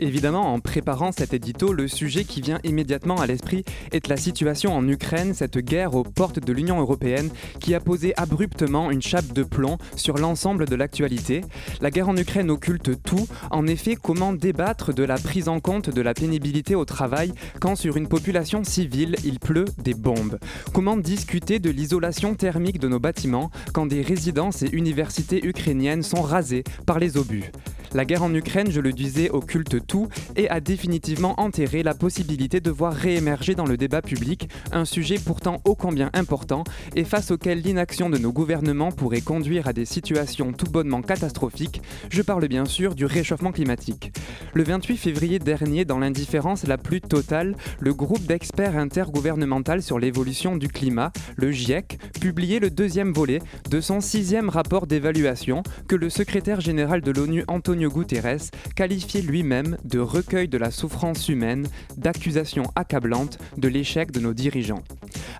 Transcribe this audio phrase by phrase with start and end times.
[0.00, 4.76] Évidemment, en préparant cet édito, le sujet qui vient immédiatement à l'esprit est la situation
[4.76, 9.32] en Ukraine, cette guerre aux portes de l'Union européenne qui a posé abruptement une chape
[9.32, 11.40] de plomb sur l'ensemble de l'actualité.
[11.80, 13.26] La guerre en Ukraine occulte tout.
[13.50, 17.74] En effet, comment débattre de la prise en compte de la pénibilité au travail quand
[17.74, 20.38] sur une population civile il pleut des bombes?
[20.72, 26.22] Comment discuter de l'isolation thermique de nos bâtiments quand des résidences et universités ukrainiennes sont
[26.22, 27.50] rasées par les obus?
[27.94, 32.60] La guerre en Ukraine, je le disais, occulte tout et a définitivement enterré la possibilité
[32.60, 37.30] de voir réémerger dans le débat public un sujet pourtant ô combien important et face
[37.30, 41.82] auquel l'inaction de nos gouvernements pourrait conduire à des situations tout bonnement catastrophiques.
[42.10, 44.12] Je parle bien sûr du réchauffement climatique.
[44.54, 50.56] Le 28 février dernier, dans l'indifférence la plus totale, le groupe d'experts intergouvernemental sur l'évolution
[50.56, 53.40] du climat, le GIEC, publiait le deuxième volet
[53.70, 59.22] de son sixième rapport d'évaluation que le secrétaire général de l'ONU Antonio Antonio Guterres qualifiait
[59.22, 64.82] lui-même de recueil de la souffrance humaine, d'accusation accablante de l'échec de nos dirigeants.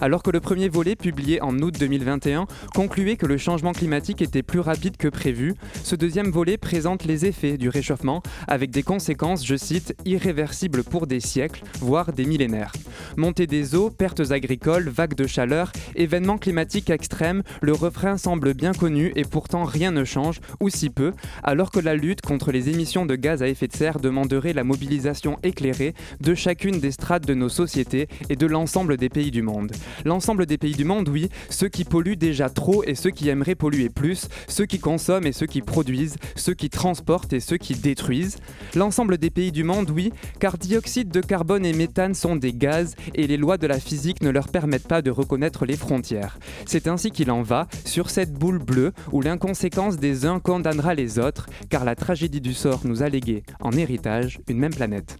[0.00, 4.42] Alors que le premier volet, publié en août 2021, concluait que le changement climatique était
[4.42, 9.44] plus rapide que prévu, ce deuxième volet présente les effets du réchauffement avec des conséquences,
[9.44, 12.72] je cite, irréversibles pour des siècles, voire des millénaires.
[13.16, 18.72] Montée des eaux, pertes agricoles, vagues de chaleur, événements climatiques extrêmes, le refrain semble bien
[18.72, 22.68] connu et pourtant rien ne change, ou si peu, alors que la lutte contre les
[22.68, 23.98] émissions de gaz à effet de serre
[24.36, 29.30] la mobilisation éclairée de chacune des strates de nos sociétés et de l'ensemble des pays
[29.30, 29.72] du monde.
[30.04, 33.54] L'ensemble des pays du monde, oui, ceux qui polluent déjà trop et ceux qui aimeraient
[33.54, 37.74] polluer plus, ceux qui consomment et ceux qui produisent, ceux qui transportent et ceux qui
[37.74, 38.36] détruisent.
[38.74, 42.94] L'ensemble des pays du monde, oui, car dioxyde de carbone et méthane sont des gaz
[43.14, 46.38] et les lois de la physique ne leur permettent pas de reconnaître les frontières.
[46.66, 51.18] C'est ainsi qu'il en va sur cette boule bleue où l'inconséquence des uns condamnera les
[51.18, 54.17] autres, car la tragédie du sort nous a légué en héritage
[54.48, 55.18] une même planète.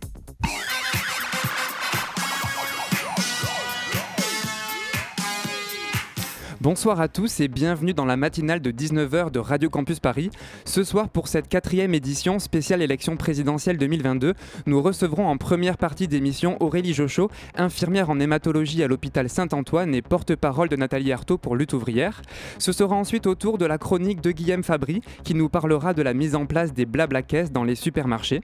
[6.70, 10.28] Bonsoir à tous et bienvenue dans la matinale de 19h de Radio Campus Paris.
[10.66, 14.34] Ce soir, pour cette quatrième édition spéciale élection présidentielle 2022,
[14.66, 20.02] nous recevrons en première partie d'émission Aurélie Jochot, infirmière en hématologie à l'hôpital Saint-Antoine et
[20.02, 22.20] porte-parole de Nathalie Arthaud pour Lutte ouvrière.
[22.58, 26.02] Ce sera ensuite au tour de la chronique de Guillaume Fabry qui nous parlera de
[26.02, 28.42] la mise en place des blabla caisses dans les supermarchés.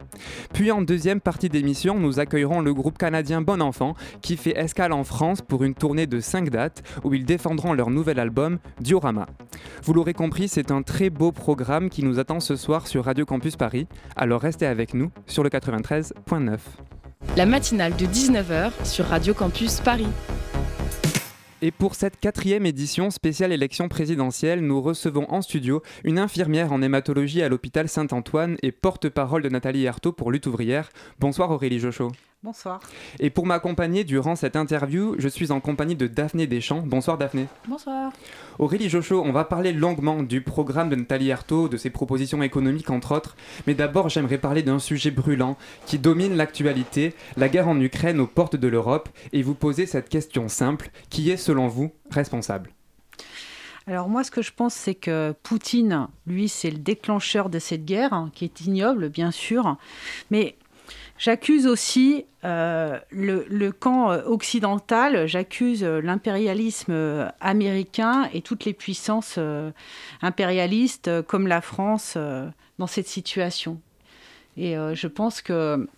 [0.54, 3.92] Puis en deuxième partie d'émission, nous accueillerons le groupe canadien Bon Enfant
[4.22, 7.90] qui fait escale en France pour une tournée de 5 dates où ils défendront leur
[7.90, 9.26] nouvelle nouvel album Diorama.
[9.82, 13.26] Vous l'aurez compris, c'est un très beau programme qui nous attend ce soir sur Radio
[13.26, 13.86] Campus Paris,
[14.16, 16.58] alors restez avec nous sur le 93.9.
[17.36, 20.08] La matinale de 19h sur Radio Campus Paris.
[21.62, 26.82] Et pour cette quatrième édition spéciale élection présidentielle, nous recevons en studio une infirmière en
[26.82, 30.90] hématologie à l'hôpital Saint-Antoine et porte-parole de Nathalie Herto pour Lutte ouvrière.
[31.20, 32.12] Bonsoir Aurélie Jochot.
[32.44, 32.78] Bonsoir.
[33.20, 36.82] Et pour m'accompagner durant cette interview, je suis en compagnie de Daphné Deschamps.
[36.84, 37.46] Bonsoir Daphné.
[37.66, 38.12] Bonsoir.
[38.58, 42.90] Aurélie Jochot, on va parler longuement du programme de Nathalie Arthaud, de ses propositions économiques
[42.90, 43.34] entre autres.
[43.66, 45.56] Mais d'abord, j'aimerais parler d'un sujet brûlant
[45.86, 50.10] qui domine l'actualité, la guerre en Ukraine aux portes de l'Europe, et vous poser cette
[50.10, 50.90] question simple.
[51.08, 52.72] Qui est selon vous responsable?
[53.86, 57.86] Alors moi, ce que je pense, c'est que Poutine, lui, c'est le déclencheur de cette
[57.86, 59.76] guerre, hein, qui est ignoble, bien sûr.
[60.30, 60.56] Mais
[61.18, 69.38] J'accuse aussi euh, le, camp euh, occidental, j'accuse euh, l'impérialisme américain et toutes les puissances
[70.20, 72.18] impérialistes comme la France
[72.78, 73.80] dans cette situation.
[74.56, 75.88] Et je pense que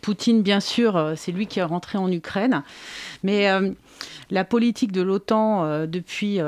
[0.00, 2.62] Poutine, bien sûr, c'est lui qui est rentré en Ukraine,
[3.22, 3.48] mais
[4.30, 6.38] la politique de l'OTAN depuis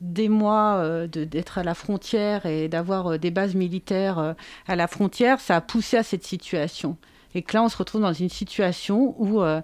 [0.00, 4.34] des mois d'être à la frontière et d'avoir des bases militaires
[4.66, 6.96] à la frontière, ça a poussé à cette situation.
[7.34, 9.60] Et que là, on se retrouve dans une situation où euh,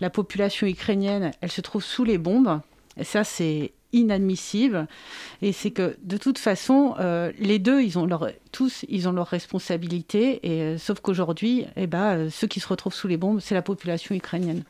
[0.00, 2.60] la population ukrainienne, elle se trouve sous les bombes.
[2.96, 4.86] Et ça, c'est inadmissible.
[5.40, 8.08] Et c'est que de toute façon, euh, les deux, ils ont
[8.52, 10.40] tous, ils ont leur responsabilité.
[10.42, 13.62] Et euh, sauf qu'aujourd'hui, eh ben, ceux qui se retrouvent sous les bombes, c'est la
[13.62, 14.64] population ukrainienne.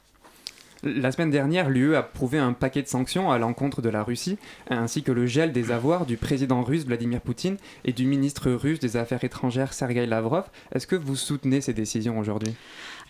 [0.84, 4.38] La semaine dernière, l'UE a prouvé un paquet de sanctions à l'encontre de la Russie,
[4.70, 8.78] ainsi que le gel des avoirs du président russe Vladimir Poutine et du ministre russe
[8.78, 10.44] des Affaires étrangères Sergei Lavrov.
[10.72, 12.54] Est-ce que vous soutenez ces décisions aujourd'hui?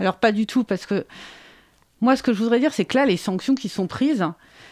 [0.00, 1.05] Alors pas du tout, parce que
[2.00, 4.25] moi ce que je voudrais dire, c'est que là, les sanctions qui sont prises,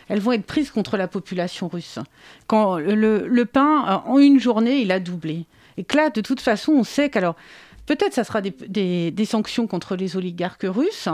[0.08, 1.98] elles vont être prises contre la population russe.
[2.46, 5.44] Quand le, pain, en une journée, il a doublé.
[5.76, 7.36] Et que là, de toute façon, on sait qu'alors,
[7.84, 11.10] peut-être ça sera des, des sanctions contre les oligarques russes,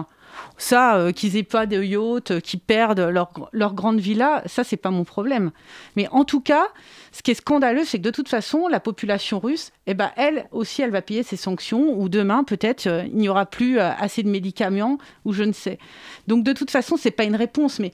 [0.57, 4.65] ça, euh, qu'ils aient pas de yacht, euh, qu'ils perdent leur, leur grande villa, ça,
[4.65, 5.51] c'est pas mon problème.
[5.97, 6.65] Mais en tout cas,
[7.13, 10.47] ce qui est scandaleux, c'est que de toute façon, la population russe, eh ben, elle
[10.53, 14.23] aussi, elle va payer ses sanctions, ou demain, peut-être, euh, il n'y aura plus assez
[14.23, 15.79] de médicaments, ou je ne sais.
[16.27, 17.79] Donc, de toute façon, c'est pas une réponse.
[17.79, 17.93] Mais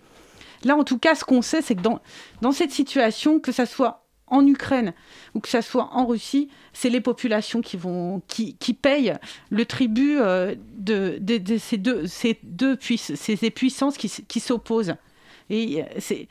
[0.64, 2.00] là, en tout cas, ce qu'on sait, c'est que dans,
[2.43, 4.92] dans cette situation, que ça soit en Ukraine
[5.34, 9.14] ou que ça soit en Russie, c'est les populations qui vont qui, qui payent
[9.50, 11.19] le tribut euh, de,
[11.58, 14.94] ces deux ces deux ces puissances qui, qui s'opposent.
[15.50, 16.25] Et euh,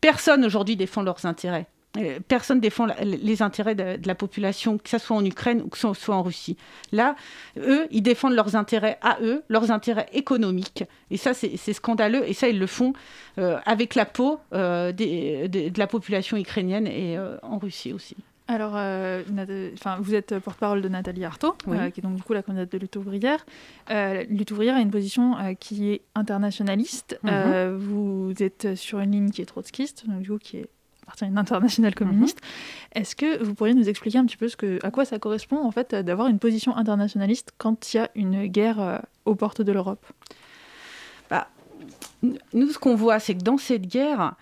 [0.00, 1.66] personne aujourd'hui défend leurs intérêts.
[1.96, 5.78] Euh, personne défend les intérêts de, la population, que ce soit en Ukraine ou que
[5.78, 6.56] ce soit en Russie.
[6.92, 7.16] Là,
[7.58, 10.84] eux, ils défendent leurs intérêts à eux, leurs intérêts économiques.
[11.10, 12.28] Et ça, c'est scandaleux.
[12.28, 12.92] Et ça, ils le font
[13.38, 18.16] euh, avec la peau euh, de la population ukrainienne et en Russie aussi.
[18.46, 22.72] Alors, enfin, vous êtes porte-parole de Nathalie Arthaud, qui est donc du coup la candidate
[22.72, 23.44] de lutte ouvrière.
[24.28, 27.18] lutte ouvrière a une position qui est internationaliste.
[27.22, 27.76] Mhm.
[27.76, 30.68] vous êtes sur une ligne qui est trotskiste, donc du coup qui est
[31.20, 32.40] à une internationale communiste.
[32.40, 33.02] Mhm.
[33.02, 35.64] Est-ce que vous pourriez nous expliquer un petit peu ce que, à quoi ça correspond
[35.64, 39.62] en fait d'avoir une position internationaliste quand il y a une guerre euh, aux portes
[39.62, 40.04] de l'Europe?
[41.28, 41.48] Bah,
[42.22, 44.34] Nous, ce qu'on voit, c'est que dans cette guerre,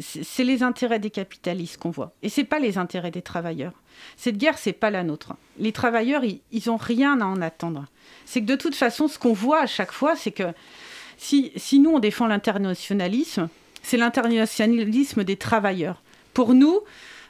[0.00, 3.72] c'est les intérêts des capitalistes qu'on voit, et c'est pas les intérêts des travailleurs.
[4.16, 5.34] Cette guerre, c'est pas la nôtre.
[5.58, 7.86] Les travailleurs, ils, ont rien à en attendre.
[8.24, 10.52] C'est que de toute façon, ce qu'on voit à chaque fois, c'est que
[11.16, 13.48] si, si nous on défend l'internationalisme,
[13.86, 16.02] c'est l'internationalisme des travailleurs.
[16.34, 16.80] Pour nous,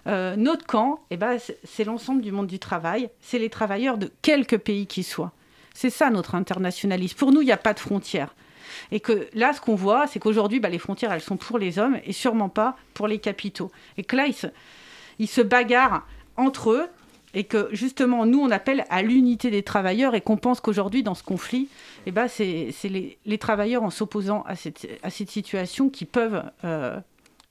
[0.06, 4.10] euh, notre camp, eh ben, c'est l'ensemble du monde du travail, c'est les travailleurs de
[4.22, 5.32] quelques pays qui soient.
[5.74, 7.18] C'est ça notre internationalisme.
[7.18, 8.34] Pour nous, il n'y a pas de frontières.
[8.90, 11.78] Et que là, ce qu'on voit, c'est qu'aujourd'hui, bah, les frontières, elles sont pour les
[11.78, 13.70] hommes et sûrement pas pour les capitaux.
[13.98, 14.26] Et que là,
[15.18, 16.06] ils se bagarrent
[16.38, 16.86] entre eux
[17.36, 21.14] et que justement, nous, on appelle à l'unité des travailleurs et qu'on pense qu'aujourd'hui, dans
[21.14, 21.68] ce conflit,
[22.06, 26.98] eh ben, c'est les, travailleurs, en s'opposant à cette, à cette situation, qui peuvent euh,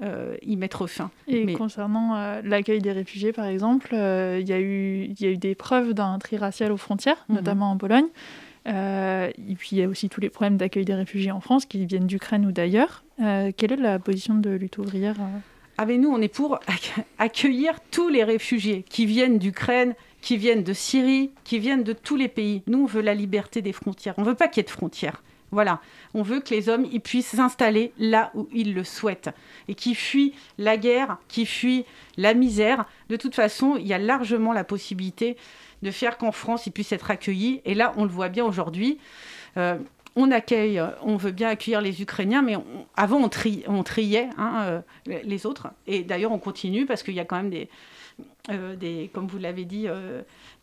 [0.01, 1.11] euh, y mettre fin.
[1.27, 5.37] Et concernant euh, l'accueil des réfugiés, par exemple, il y, a eu, y a eu
[5.37, 7.35] des preuves d'un tri racial aux frontières, mhm.
[7.35, 8.07] notamment en Pologne.
[8.65, 11.85] et puis il y a aussi tous les problèmes d'accueil des réfugiés en France, qui
[11.85, 13.03] viennent d'Ukraine ou d'ailleurs.
[13.19, 15.17] quelle est la position de lutte ouvrière
[15.77, 16.59] avec nous, on est pour
[17.17, 22.15] accueillir tous les réfugiés qui viennent d'Ukraine, qui viennent de Syrie, qui viennent de tous
[22.15, 22.63] les pays.
[22.67, 24.15] Nous, on veut la liberté des frontières.
[24.17, 25.21] On ne veut pas qu'il y ait de frontières.
[25.51, 25.79] Voilà,
[26.13, 29.29] on veut que les hommes ils puissent s'installer là où ils le souhaitent
[29.67, 31.85] et qui fuient la guerre, qui fuient
[32.17, 32.85] la misère.
[33.09, 35.37] De toute façon, il y a largement la possibilité
[35.81, 37.61] de faire qu'en France ils puissent être accueillis.
[37.63, 38.97] Et là, on le voit bien aujourd'hui.
[39.57, 39.77] Euh,
[40.15, 42.55] on accueille, euh, on veut bien accueillir les Ukrainiens, mais
[42.95, 45.67] avant on, triait hein, euh, les autres.
[45.87, 47.69] Et d'ailleurs on continue parce qu'il y a quand même des,
[48.49, 49.87] euh, comme vous l'avez dit,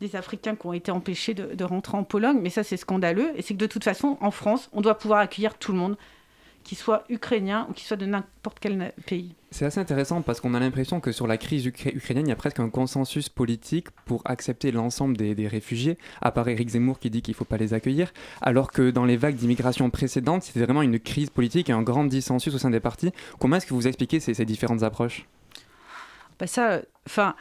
[0.01, 2.39] des Africains qui ont été empêchés de, de rentrer en Pologne.
[2.41, 3.31] Mais ça c'est scandaleux.
[3.35, 5.97] Et c'est que de toute façon, en France, on doit pouvoir accueillir tout le monde
[6.63, 9.35] qu'il soit ukrainien ou qu'il soit de n'importe quel pays.
[9.51, 12.35] C'est assez intéressant parce qu'on a l'impression que sur la crise ukrainienne, il y a
[12.35, 17.21] presque un consensus politique pour accepter l'ensemble des, réfugiés, à part Eric Zemmour qui dit
[17.21, 18.11] qu'il ne faut pas les accueillir,
[18.41, 22.05] alors que dans les vagues d'immigration précédentes, c'était vraiment une crise politique et un grand
[22.05, 23.11] dissensus au sein des partis.
[23.39, 25.27] Comment est-ce que vous expliquez ces, ces différentes approches?
[26.39, 27.35] Bah ça, enfin,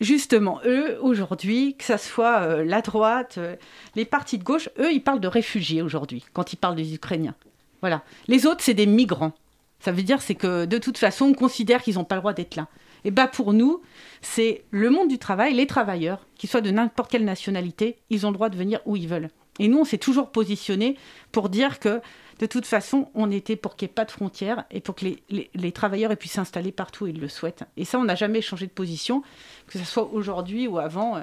[0.00, 3.56] justement, eux, aujourd'hui, que ce soit euh, la droite, euh,
[3.94, 7.34] les partis de gauche, eux, ils parlent de réfugiés aujourd'hui, quand ils parlent des Ukrainiens.
[7.82, 8.02] Voilà.
[8.28, 9.32] Les autres, c'est des migrants.
[9.80, 12.54] Ça veut dire que de toute façon, on considère qu'ils n'ont pas le droit d'être
[12.54, 12.68] là.
[13.04, 13.82] Et bah pour nous,
[14.20, 18.30] c'est le monde du travail, les travailleurs, qu'ils soient de n'importe quelle nationalité, ils ont
[18.30, 19.28] le droit de venir où ils veulent.
[19.58, 20.96] Et nous, on s'est toujours positionné
[21.32, 22.00] pour dire que
[22.38, 25.06] de toute façon, on était pour qu'il n'y ait pas de frontières et pour que
[25.28, 27.64] les, travailleurs puissent s'installer partout où ils le souhaitent.
[27.76, 29.22] Et ça, on n'a jamais changé de position,
[29.66, 31.16] que ce soit aujourd'hui ou avant.
[31.16, 31.22] Euh,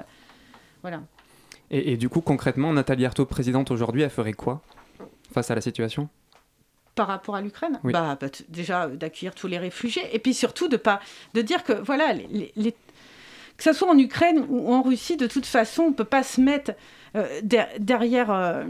[0.82, 1.00] voilà.
[1.70, 4.62] Et, et, du coup, concrètement, Nathalie Arthaud, présidente aujourd'hui, elle ferait quoi
[5.32, 6.08] face à la situation?
[7.00, 10.68] Par rapport à l'Ukraine bah, bah Déjà, euh, d'accueillir tous les réfugiés, et puis surtout
[10.68, 11.00] de, pas,
[11.32, 12.74] de dire que, voilà, les,
[13.60, 16.22] que ce soit en Ukraine ou en Russie, de toute façon, on ne peut pas
[16.22, 16.72] se mettre
[17.14, 17.40] euh,
[17.78, 18.64] derrière, euh,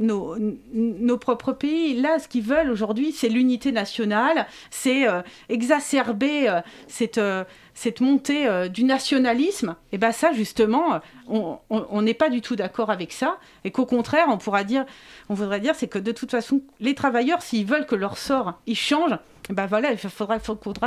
[0.00, 2.00] nos, propres pays.
[2.00, 5.04] Là, ce qu'ils veulent aujourd'hui, c'est l'unité nationale, c'est
[5.50, 6.50] exacerber
[6.88, 12.88] cette montée euh, du nationalisme, et ben ça justement, on n'est pas du tout d'accord
[12.88, 14.86] avec ça, et qu'au contraire, on pourra dire,
[15.28, 18.74] voudrait dire, c'est que de toute façon, les travailleurs, s'ils veulent que leur sort il
[18.74, 19.18] change,
[19.50, 20.38] eh ben voilà, il faudra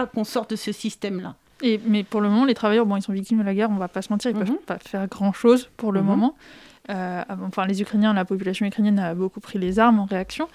[0.08, 1.36] qu'on sorte de ce système-là.
[1.62, 3.76] Et, mais pour le moment, les travailleurs, bon, ils sont victimes de la guerre, on
[3.76, 4.58] va pas se mentir, ils ne peuvent mhm.
[4.66, 6.08] pas faire grand-chose pour le mhm.
[6.08, 6.36] moment.
[6.90, 10.48] Euh, enfin, les Ukrainiens, la population ukrainienne a beaucoup pris les armes en réaction.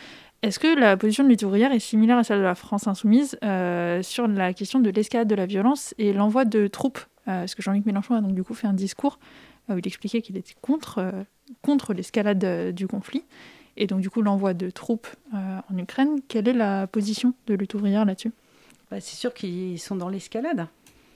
[0.43, 3.39] Est-ce que la position de lutte ouvrière est similaire à celle de la France insoumise
[3.45, 6.99] euh, sur la question de l'escalade de la violence et l'envoi de troupes?
[7.25, 9.19] Parce que Jean-Luc Mélenchon a donc du coup fait un discours
[9.71, 11.15] où il expliquait qu'il était contre,
[11.63, 13.25] contre l'escalade du conflit
[13.79, 16.21] et donc du coup l'envoi de troupes en Ukraine.
[16.29, 18.31] Quelle est la position de lutte ouvrière là-dessus?
[18.91, 20.67] Bah, C'est sûr qu'ils sont dans l'escalade.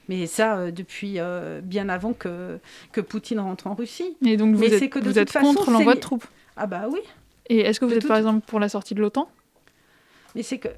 [0.09, 1.19] Mais ça, depuis
[1.62, 2.59] bien avant que,
[2.93, 4.17] que Poutine rentre en Russie.
[4.25, 7.00] Et donc vous êtes, que vous êtes contre l'envoi de troupes Ah bah oui.
[7.49, 9.29] Et est-ce que vous êtes par exemple pour la sortie de l'OTAN?
[10.35, 10.69] Mais c'est que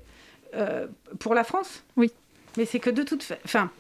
[0.55, 0.87] euh,
[1.19, 1.85] pour la France?
[1.97, 2.13] Oui.
[2.57, 3.71] Mais c'est que de toute enfin,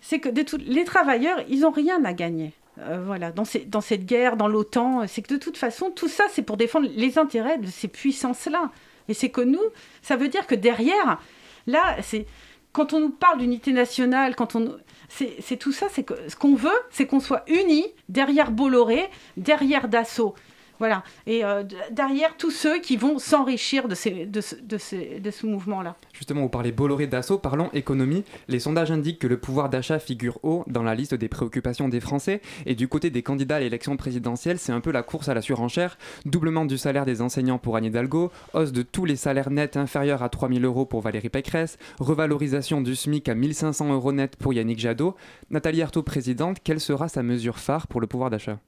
[0.00, 0.58] c'est que de tout...
[0.58, 2.52] les travailleurs, ils n'ont rien à gagner.
[2.78, 3.60] Euh, voilà, dans, ces...
[3.60, 6.88] dans cette guerre, dans l'OTAN, c'est que de toute façon, tout ça, c'est pour défendre
[6.94, 8.70] les intérêts de ces puissances-là.
[9.08, 9.60] Et c'est que nous,
[10.02, 11.20] ça veut dire que derrière,
[11.66, 12.26] là, c'est
[12.72, 14.76] quand on nous parle d'unité nationale, quand on
[15.08, 19.88] c'est tout ça, c'est que ce qu'on veut, c'est qu'on soit unis derrière Bolloré, derrière
[19.88, 20.34] Dassault.
[20.80, 21.04] Voilà.
[21.26, 25.94] Et euh, derrière tous ceux qui vont s'enrichir de, ce mouvement-là.
[26.14, 28.24] Justement, vous parlez Bolloré d'assaut, parlons économie.
[28.48, 32.00] Les sondages indiquent que le pouvoir d'achat figure haut dans la liste des préoccupations des
[32.00, 32.40] Français.
[32.64, 35.42] Et du côté des candidats à l'élection présidentielle, c'est un peu la course à la
[35.42, 35.98] surenchère.
[36.24, 40.22] Doublement du salaire des enseignants pour Anne Hidalgo, hausse de tous les salaires nets inférieurs
[40.22, 44.78] à 3000 euros pour Valérie Pécresse, revalorisation du SMIC à 1500 euros net pour Yannick
[44.78, 45.14] Jadot.
[45.50, 48.58] Nathalie Arthaud, présidente, quelle sera sa mesure phare pour le pouvoir d'achat?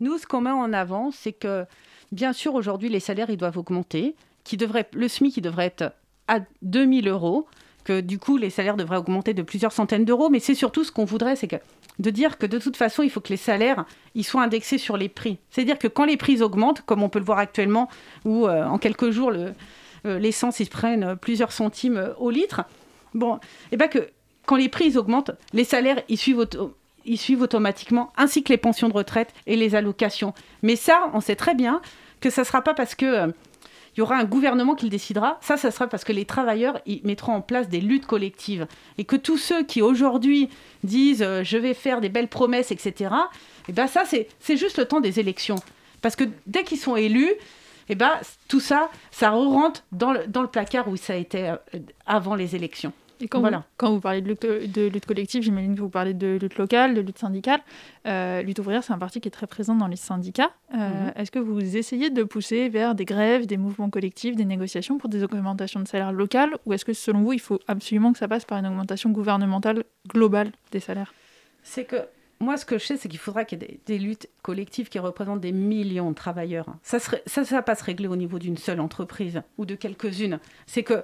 [0.00, 1.64] Nous, ce qu'on met en avant, c'est que,
[2.12, 4.16] bien sûr, aujourd'hui, les salaires, ils doivent augmenter.
[4.44, 4.58] Qui
[4.94, 5.92] le SMIC, il devrait être
[6.26, 7.46] à 2000 euros,
[7.84, 10.30] que du coup, les salaires devraient augmenter de plusieurs centaines d'euros.
[10.30, 11.56] Mais c'est surtout ce qu'on voudrait, c'est que
[11.98, 14.96] de dire que de toute façon, il faut que les salaires ils soient indexés sur
[14.96, 15.38] les prix.
[15.50, 17.88] C'est-à-dire que quand les prix augmentent, comme on peut le voir actuellement,
[18.24, 19.52] où euh, en quelques jours, le,
[20.06, 22.62] euh, l'essence, ils prennent plusieurs centimes au litre,
[23.12, 23.38] bon, et
[23.72, 24.08] eh bien que
[24.46, 26.46] quand les prix augmentent, les salaires, ils suivent
[27.04, 30.34] ils suivent automatiquement, ainsi que les pensions de retraite et les allocations.
[30.62, 31.80] Mais ça, on sait très bien
[32.20, 33.32] que ça ne sera pas parce que euh,
[33.98, 35.38] y aura un gouvernement qui le décidera.
[35.40, 38.66] Ça, ça sera parce que les travailleurs ils mettront en place des luttes collectives.
[38.98, 40.48] Et que tous ceux qui aujourd'hui
[40.84, 43.10] disent euh, je vais faire des belles promesses, etc.,
[43.68, 45.56] et eh ben ça, c'est juste le temps des élections.
[46.02, 47.30] Parce que dès qu'ils sont élus,
[47.88, 48.12] eh ben,
[48.48, 51.56] tout ça, ça rentre dans le, dans le placard où ça été euh,
[52.06, 52.92] avant les élections.
[53.20, 53.58] Et quand, voilà.
[53.58, 56.56] vous, quand vous parlez de lutte, de lutte collective, j'imagine que vous parlez de lutte
[56.56, 57.60] locale, de lutte syndicale.
[58.06, 60.50] Euh, lutte ouvrière, c'est un parti qui est très présent dans les syndicats.
[60.74, 61.12] Euh, mhm.
[61.16, 65.08] Est-ce que vous essayez de pousser vers des grèves, des mouvements collectifs, des négociations pour
[65.08, 68.28] des augmentations de salaire locales Ou est-ce que selon vous, il faut absolument que ça
[68.28, 71.12] passe par une augmentation gouvernementale globale des salaires?
[71.62, 71.96] C'est que
[72.40, 74.98] moi, ce que je sais, c'est qu'il faudra qu'il y ait des, luttes collectives qui
[74.98, 76.66] représentent des millions de travailleurs.
[76.82, 80.40] Ça ne va pas se régler au niveau d'une seule entreprise ou de quelques-unes.
[80.66, 81.02] C'est que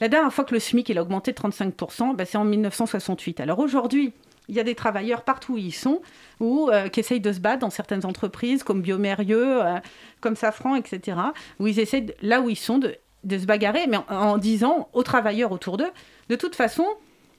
[0.00, 3.40] la dernière fois que le SMIC a augmenté de 35%, bah, c'est en 1968.
[3.40, 4.14] Alors aujourd'hui,
[4.48, 6.00] il y a des travailleurs partout où ils sont,
[6.40, 9.78] ou euh, qui essayent de se battre dans certaines entreprises comme Biomérieux, euh,
[10.20, 11.18] comme Safran, etc.,
[11.60, 12.96] où ils essaient, là où ils sont, de,
[13.28, 15.90] se bagarrer, mais en, disant aux travailleurs autour d'eux,
[16.30, 16.86] de toute façon,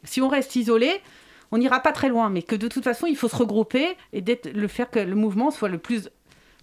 [0.03, 1.01] si on reste isolé,
[1.51, 4.23] on n'ira pas très loin, mais que de toute façon, il faut se regrouper et
[4.53, 6.09] le faire que le mouvement soit le plus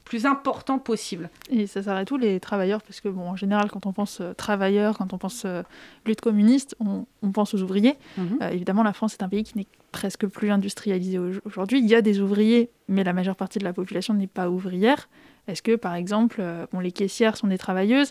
[0.06, 1.28] plus important possible.
[1.50, 2.80] Et ça s'arrête où les travailleurs?
[2.80, 5.62] Parce que, bon, en général, quand on pense euh, travailleurs, quand on pense euh,
[6.06, 7.96] lutte communiste, on, pense aux ouvriers.
[8.16, 8.38] Mhm.
[8.40, 11.80] Euh, évidemment, la France est un pays qui n'est presque plus industrialisé aujourd'hui.
[11.80, 15.08] Il y a des ouvriers, mais la majeure partie de la population n'est pas ouvrière.
[15.48, 16.40] Est-ce que, par exemple,
[16.72, 18.10] bon, les caissières sont des travailleuses?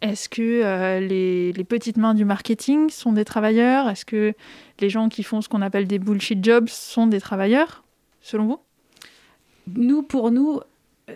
[0.00, 3.88] Est-ce que les, les, petites mains du marketing sont des travailleurs?
[3.88, 4.32] Est-ce que
[4.80, 7.82] les gens qui font ce qu'on appelle des bullshit jobs sont des travailleurs,
[8.20, 8.60] selon vous?
[9.74, 10.60] Nous, pour nous,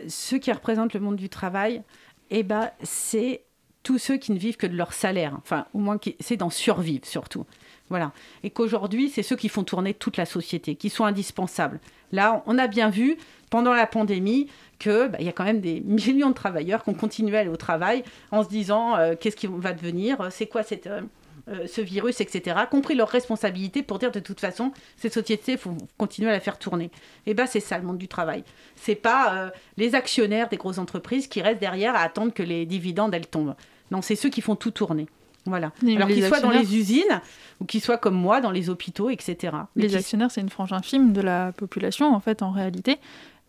[0.09, 1.83] ceux qui représentent le monde du travail,
[2.31, 3.43] eh ben, c'est
[3.83, 5.35] tous ceux qui ne vivent que de leur salaire.
[5.39, 7.47] Enfin, au moins, c'est d'en survivre surtout.
[7.89, 8.13] Voilà.
[8.43, 11.81] Et qu'aujourd'hui, c'est ceux qui font tourner toute la société, qui sont indispensables.
[12.11, 13.17] Là, on a bien vu
[13.51, 14.49] pendant la pandémie
[14.83, 17.51] qu'il bah, y a quand même des millions de travailleurs qui ont continué à aller
[17.51, 21.03] au travail en se disant euh, qu'est-ce qui va devenir, c'est quoi cette, euh,
[21.49, 25.59] euh, ce virus, etc., compris leurs responsabilités pour dire de toute façon, cette société, il
[25.59, 26.89] faut continuer à la faire tourner.
[27.27, 28.45] Et bien, c'est ça le monde du travail.
[28.77, 32.65] C'est pas euh, les actionnaires des grosses entreprises qui restent derrière à attendre que les
[32.65, 33.57] dividendes, elles tombent.
[33.91, 35.09] Non, c'est ceux qui font tout tourner.
[35.45, 35.73] Voilà.
[35.85, 37.21] Alors qu'ils soient dans les usines
[37.61, 39.57] ou qu'ils soient comme moi dans les hôpitaux, etc.
[39.75, 42.99] les actionnaires, c'est une frange infime de la population, en fait, en réalité.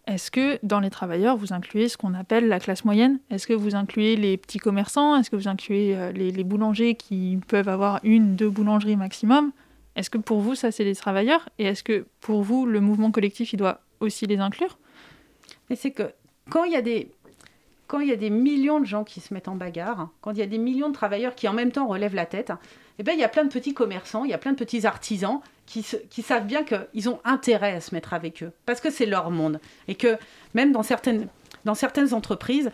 [0.05, 3.19] Est-ce que dans les travailleurs, vous incluez ce qu'on appelle la classe moyenne?
[3.29, 5.15] Est-ce que vous incluez les petits commerçants?
[5.15, 9.53] Est-ce que vous incluez euh, les, boulangers qui peuvent avoir une, deux boulangeries maximum?
[9.95, 11.47] Est-ce que pour vous, ça, c'est les travailleurs?
[11.57, 14.77] Et est-ce que pour vous, le mouvement collectif, il doit aussi les inclure?
[15.69, 16.11] Mais c'est que
[16.49, 17.09] quand il y a des
[17.87, 20.39] quand il y a des millions de gens qui se mettent en bagarre, quand il
[20.39, 22.51] y a des millions de travailleurs qui en même temps relèvent la tête,
[22.97, 24.87] eh ben, il y a plein de petits commerçants, il y a plein de petits
[24.87, 29.05] artisans qui, savent bien qu'ils ont intérêt à se mettre avec eux, parce que c'est
[29.05, 29.59] leur monde.
[29.87, 30.17] Et que
[30.53, 31.27] même dans certaines,
[31.65, 32.71] dans certaines entreprises,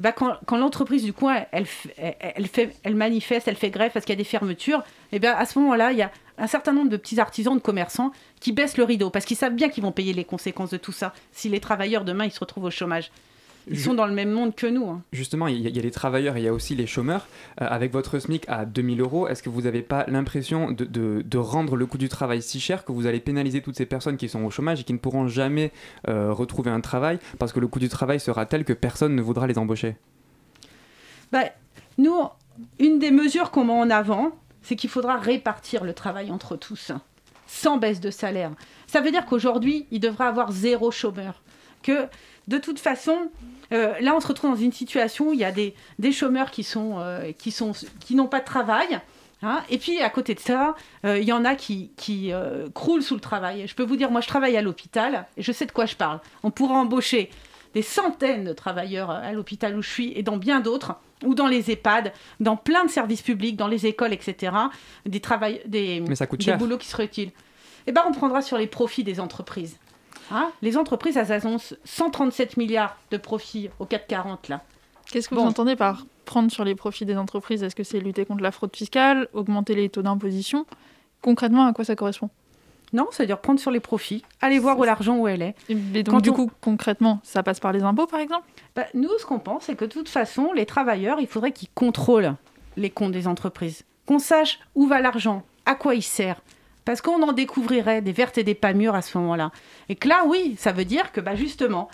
[0.00, 4.22] ben, quand, l'entreprise du coin, elle, elle manifeste, elle fait grève parce qu'il y a
[4.22, 4.80] des fermetures,
[5.12, 7.54] et eh bien à ce moment-là, il y a un certain nombre de petits artisans,
[7.54, 10.70] de commerçants qui baissent le rideau parce qu'ils savent bien qu'ils vont payer les conséquences
[10.70, 13.12] de tout ça si les travailleurs demain ils se retrouvent au chômage.
[13.68, 14.88] Ils sont dans le même monde que nous.
[14.88, 15.02] Hein.
[15.12, 17.26] Justement, il y, a les travailleurs et il y a aussi les chômeurs.
[17.60, 21.38] Euh, avec votre SMIC à 2000 euros, est-ce que vous n'avez pas l'impression de, de,
[21.38, 24.28] rendre le coût du travail si cher que vous allez pénaliser toutes ces personnes qui
[24.28, 25.72] sont au chômage et qui ne pourront jamais
[26.08, 29.22] euh, retrouver un travail parce que le coût du travail sera tel que personne ne
[29.22, 29.96] voudra les embaucher?
[31.30, 31.44] Bah,
[31.98, 32.16] Nous,
[32.78, 36.92] une des mesures qu'on met en avant, c'est qu'il faudra répartir le travail entre tous,
[37.46, 38.52] sans baisse de salaire.
[38.86, 41.42] Ça veut dire qu'aujourd'hui, il devrait avoir zéro chômeur.
[41.82, 42.08] Que
[42.48, 43.30] de toute façon,
[43.72, 45.74] euh, là, on se retrouve dans une situation où il y a des,
[46.12, 49.00] chômeurs qui sont, euh, qui sont, qui n'ont pas de travail.
[49.44, 49.60] Hein.
[49.70, 52.32] et puis à côté de ça, euh, il y en a qui, qui
[52.74, 53.66] croulent sous le travail.
[53.66, 55.96] Je peux vous dire, moi je travaille à l'hôpital et je sais de quoi je
[55.96, 56.20] parle.
[56.44, 57.28] On pourra embaucher
[57.74, 61.48] des centaines de travailleurs à l'hôpital où je suis et dans bien d'autres, ou dans
[61.48, 64.52] les EHPAD, dans plein de services publics, dans les écoles, etc.
[65.06, 67.30] Des, travail, des, des boulots qui seraient utiles.
[67.86, 69.76] Eh ben, on prendra sur les profits des entreprises.
[70.32, 74.62] Hein les entreprises, elles annoncent 137 milliards de profits au 440 là.
[75.10, 77.62] Qu'est-ce que vous entendez par prendre sur les profits des entreprises?
[77.62, 80.64] Est-ce que c'est lutter contre la fraude fiscale, augmenter les taux d'imposition?
[81.20, 82.30] Concrètement, à quoi ça correspond?
[82.92, 86.02] Non, c'est-à-dire prendre sur les profits, aller voir où l'argent où elle est.
[86.04, 88.44] Donc, du coup, concrètement, ça passe par les impôts, par exemple?
[88.76, 91.70] Bah, Nous, ce qu'on pense, c'est que de toute façon, les travailleurs, il faudrait qu'ils
[91.74, 92.34] contrôlent
[92.76, 93.84] les comptes des entreprises.
[94.06, 96.40] Qu'on sache où va l'argent, à quoi il sert.
[96.84, 99.52] Parce qu'on en découvrirait des vertes et des pas mûres à ce moment-là.
[99.88, 101.88] Et que là, oui, ça veut dire que bah, justement,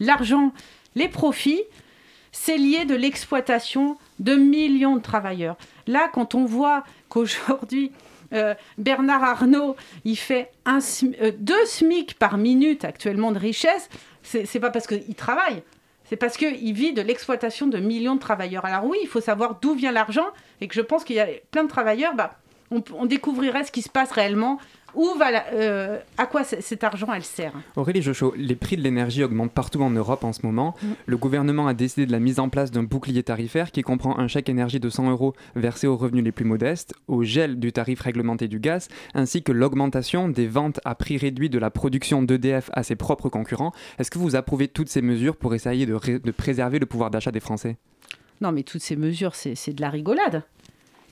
[0.00, 0.52] l'argent,
[0.94, 1.62] les profits,
[2.32, 5.56] c'est lié de l'exploitation de millions de travailleurs.
[5.86, 7.92] Là, quand on voit qu'aujourd'hui,
[8.32, 13.88] euh, Bernard Arnault, il fait euh, deux SMIC par minute actuellement de richesse,
[14.22, 15.62] c'est pas parce qu'il travaille,
[16.08, 18.64] c'est parce qu'il vit de l'exploitation de millions de travailleurs.
[18.64, 20.26] Alors oui, il faut savoir d'où vient l'argent
[20.60, 22.38] et que je pense qu'il y a plein de travailleurs, bah,
[22.70, 24.58] on, découvrirait ce qui se passe réellement
[24.94, 27.52] où va euh, à quoi cet argent elle sert?
[27.76, 30.76] Aurélie Jochot, les prix de l'énergie augmentent partout en Europe en ce moment.
[30.80, 30.86] Mm.
[31.06, 34.28] Le gouvernement a décidé de la mise en place d'un bouclier tarifaire qui comprend un
[34.28, 38.00] chèque énergie de 100 euros versé aux revenus les plus modestes, au gel du tarif
[38.00, 42.70] réglementé du gaz, ainsi que l'augmentation des ventes à prix réduit de la production d'EDF
[42.72, 43.72] à ses propres concurrents.
[43.98, 47.32] Est-ce que vous approuvez toutes ces mesures pour essayer de, de préserver le pouvoir d'achat
[47.32, 47.76] des Français?
[48.40, 50.42] Non, mais toutes ces mesures, c'est de la rigolade.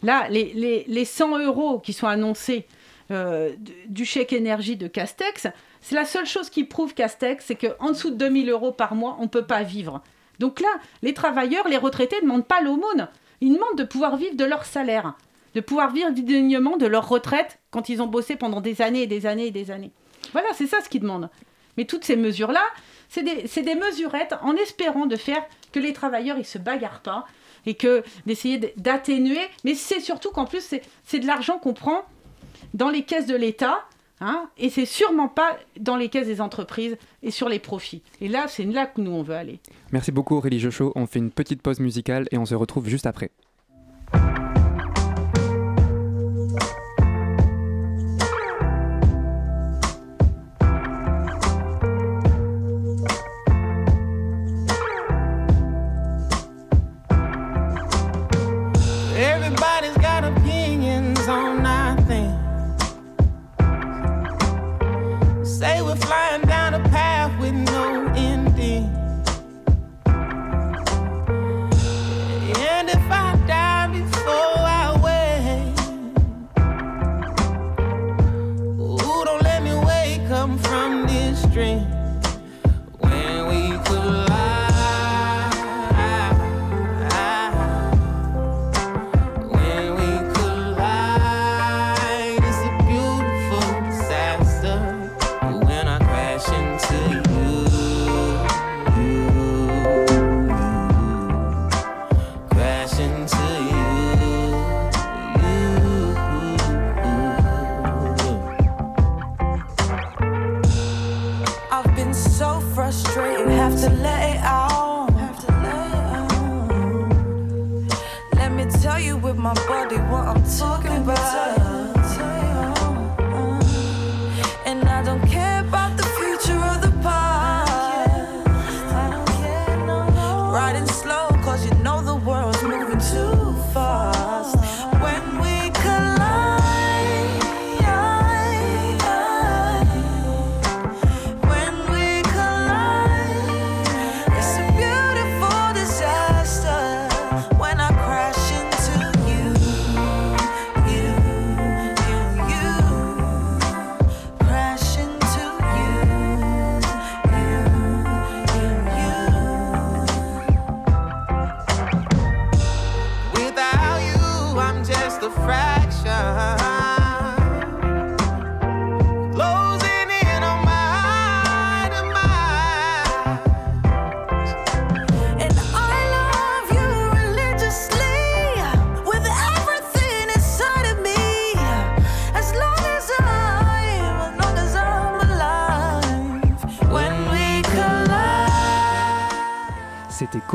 [0.03, 2.67] Là, les, les, 100 euros qui sont annoncés
[3.11, 3.53] euh,
[3.89, 5.47] du chèque énergie de Castex,
[5.81, 9.17] c'est la seule chose qui prouve Castex, c'est qu'en dessous de 2000 euros par mois,
[9.21, 10.03] on ne peut pas vivre.
[10.39, 10.69] Donc là,
[11.03, 13.09] les travailleurs, les retraités ne demandent pas l'aumône.
[13.41, 15.15] Ils demandent de pouvoir vivre de leur salaire,
[15.55, 19.07] de pouvoir vivre dignement de leur retraite quand ils ont bossé pendant des années et
[19.07, 19.93] des années et des années.
[20.33, 21.31] Voilà, c'est ça ce qu'ils demandent.
[21.77, 22.65] Mais toutes ces mesures-là,
[23.09, 27.27] c'est des, des, mesurettes en espérant de faire que les travailleurs, ils se bagarrent pas,
[27.67, 29.41] et que d'essayer d'atténuer.
[29.65, 32.03] Mais c'est surtout qu'en plus, c'est de l'argent qu'on prend
[32.75, 33.81] dans les caisses de l'État.
[34.25, 38.03] Hein, et c'est sûrement pas dans les caisses des entreprises et sur les profits.
[38.21, 39.59] Et là, c'est là que nous, on veut aller.
[39.91, 40.93] Merci beaucoup Aurélie Jochot.
[40.95, 43.33] On fait une petite pause musicale et on se retrouve juste après.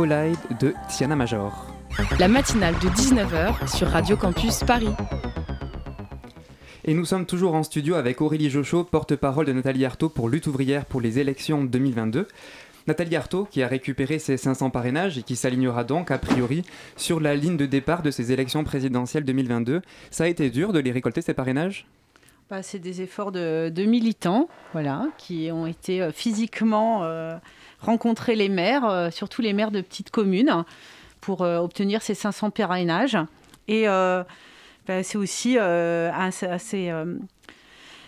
[0.07, 1.65] De Tiana Major.
[2.17, 4.87] La matinale de 19h sur Radio Campus Paris.
[6.85, 10.47] Et nous sommes toujours en studio avec Aurélie Jochot, porte-parole de Nathalie Arthaud pour Lutte
[10.47, 12.25] ouvrière pour les élections 2022.
[12.87, 16.63] Nathalie Arthaud, qui a récupéré ses 500 parrainages et qui s'alignera donc, a priori,
[16.95, 19.81] sur la ligne de départ de ces élections présidentielles 2022.
[20.09, 21.85] Ça a été dur de les récolter, ces parrainages?
[22.49, 27.35] Bah, C'est des efforts de, militants voilà, qui ont été euh, physiquement euh,
[27.79, 30.63] rencontrer les maires, euh, surtout les maires de petites communes,
[31.21, 33.17] pour obtenir ces 500 parrainages.
[33.67, 36.47] Et bah, c'est aussi assez...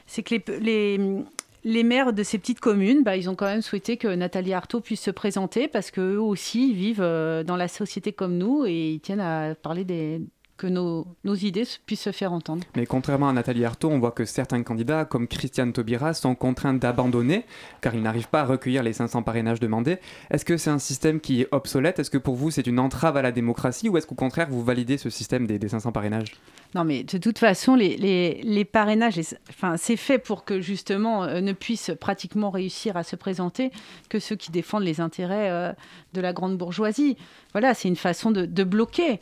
[0.07, 4.07] c'est que les, maires de ces petites communes, bah, ils ont quand même souhaité que
[4.07, 7.01] Nathalie Arthaud puisse se présenter parce qu'eux aussi vivent
[7.45, 10.21] dans la société comme nous et ils tiennent à parler des,
[10.59, 12.63] que nos, idées puissent se faire entendre.
[12.75, 16.73] Mais contrairement à Nathalie Arthaud, on voit que certains candidats, comme Christiane Taubira, sont contraints
[16.73, 17.45] d'abandonner
[17.81, 19.99] car ils n'arrivent pas à recueillir les 500 parrainages demandés.
[20.29, 21.99] Est-ce que c'est un système qui est obsolète?
[21.99, 24.61] Est-ce que pour vous c'est une entrave à la démocratie ou est-ce qu'au contraire vous
[24.61, 26.35] validez ce système des, 500 parrainages?
[26.75, 27.95] Non mais de toute façon les,
[28.43, 29.19] les, parrainages,
[29.49, 33.71] enfin, c'est fait pour que justement euh, ne puissent pratiquement réussir à se présenter
[34.09, 35.71] que ceux qui défendent les intérêts euh,
[36.13, 37.15] de la grande bourgeoisie.
[37.53, 39.21] Voilà, c'est une façon de, de bloquer.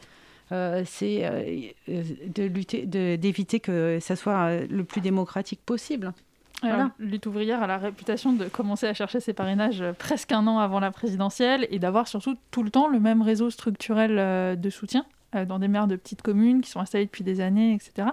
[0.51, 6.13] Euh, c'est euh, de lutter, d'éviter que ça soit euh, le plus démocratique possible.
[6.61, 6.91] Voilà.
[6.97, 10.79] Lutte ouvrière a la réputation de commencer à chercher ses parrainages presque un an avant
[10.79, 15.05] la présidentielle et d'avoir surtout tout le temps le même réseau structurel de soutien
[15.47, 18.07] dans des maires de petites communes qui sont installés depuis des années, etc.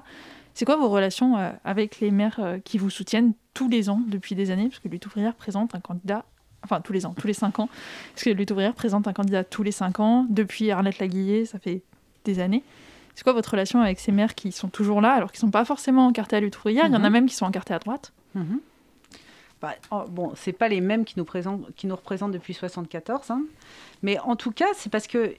[0.53, 4.51] C'est quoi vos relations avec les maires qui vous soutiennent tous les ans depuis des
[4.51, 4.69] années?
[4.69, 6.27] Parce que Lutte ouvrière présente un candidat,
[6.63, 7.71] enfin tous les ans, tous les cinq ans.
[8.13, 10.27] Parce que Lutte ouvrière présente un candidat tous les cinq ans.
[10.29, 11.83] Depuis Arlette Laguillet, ça fait
[12.25, 12.63] des années.
[13.15, 15.53] C'est quoi votre relation avec ces maires qui sont toujours là, alors qu'ils ne sont
[15.53, 17.11] pas forcément encartés à lutte Il y en a mhm.
[17.11, 18.13] même qui sont encartés à droite.
[19.63, 21.27] Bah, oh, bon, c'est pas les mêmes qui nous,
[21.77, 23.43] qui nous représentent depuis 74, hein.
[24.03, 25.35] mais en tout cas, c'est parce que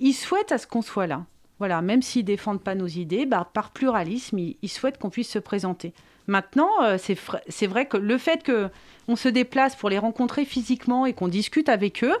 [0.00, 1.24] ils souhaitent à ce qu'on soit là.
[1.58, 5.38] Voilà, même s'ils défendent pas nos idées, bah, par pluralisme, ils, souhaitent qu'on puisse se
[5.38, 5.92] présenter.
[6.28, 11.14] Maintenant, euh, c'est vrai que le fait qu'on se déplace pour les rencontrer physiquement et
[11.14, 12.14] qu'on discute avec eux,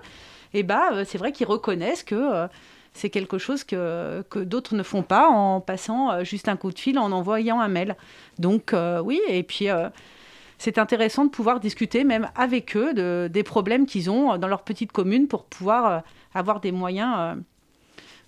[0.54, 2.48] eh bah, euh, c'est vrai qu'ils reconnaissent que euh,
[2.98, 6.72] c'est quelque chose que, que d'autres ne font pas en passant euh, juste un coup
[6.72, 7.96] de fil, en envoyant un mail.
[8.38, 9.88] Donc euh, oui, et puis euh,
[10.58, 14.62] c'est intéressant de pouvoir discuter même avec eux de, des problèmes qu'ils ont dans leur
[14.62, 16.02] petite commune pour pouvoir
[16.34, 17.36] avoir des moyens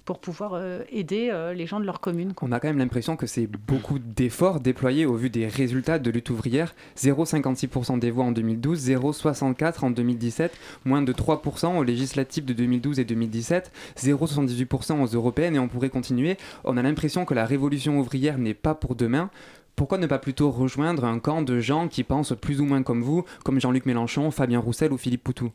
[0.04, 2.32] pour pouvoir euh, aider euh, les gens de leur commune.
[2.42, 6.10] On a quand même l'impression que c'est beaucoup d'efforts déployés au vu des résultats de
[6.10, 6.74] lutte ouvrière.
[6.96, 10.52] 0,56% des voix en 2012, 0,64% en 2017,
[10.84, 15.90] moins de 3% aux législatives de 2012 et 2017, 0,78% aux européennes et on pourrait
[15.90, 16.36] continuer.
[16.64, 19.30] On a l'impression que la révolution ouvrière n'est pas pour demain
[19.76, 23.02] pourquoi ne pas plutôt rejoindre un camp de gens qui pensent plus ou moins comme
[23.02, 25.52] vous, comme Jean-Luc Mélenchon, Fabien Roussel ou Philippe Poutou?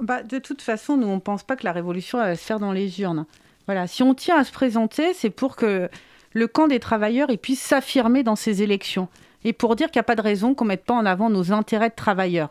[0.00, 2.60] Bah, de toute façon, nous, on ne pense pas que la révolution va se faire
[2.60, 3.26] dans les urnes.
[3.66, 5.88] Voilà, si on tient à se présenter, c'est pour que
[6.32, 9.08] le camp des travailleurs puisse s'affirmer dans ces élections.
[9.44, 11.30] Et pour dire qu'il n'y a pas de raison qu'on ne mette pas en avant
[11.30, 12.50] nos intérêts de travailleurs.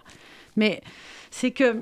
[0.55, 0.81] Mais
[1.31, 1.81] c'est que...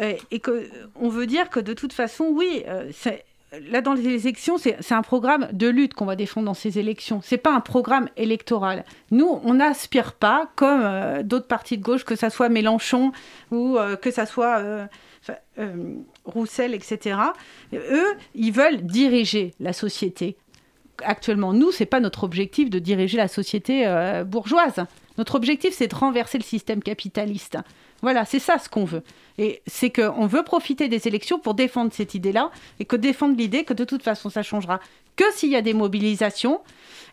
[0.00, 3.24] Euh, et que on veut dire que de toute façon, oui, euh, c'est
[3.70, 7.20] là, dans les élections, c'est un programme de lutte qu'on va défendre dans ces élections.
[7.22, 8.84] C'est pas un programme électoral.
[9.10, 13.12] Nous, on n'aspire pas, comme euh, d'autres partis de gauche, que ça soit Mélenchon
[13.50, 14.86] ou euh, que ça soit euh,
[16.24, 17.16] Roussel, etc.
[17.72, 20.36] Eux, ils veulent diriger la société.
[21.02, 23.84] Actuellement, nous, c'est pas notre objectif de diriger la société
[24.26, 24.84] bourgeoise.
[25.18, 27.58] Notre objectif, c'est de renverser le système capitaliste.
[28.04, 29.02] Voilà, c'est ça ce qu'on veut.
[29.38, 33.64] Et c'est qu'on veut profiter des élections pour défendre cette idée-là et que défendre l'idée
[33.64, 34.78] que de toute façon ça changera
[35.16, 36.60] que s'il y a des mobilisations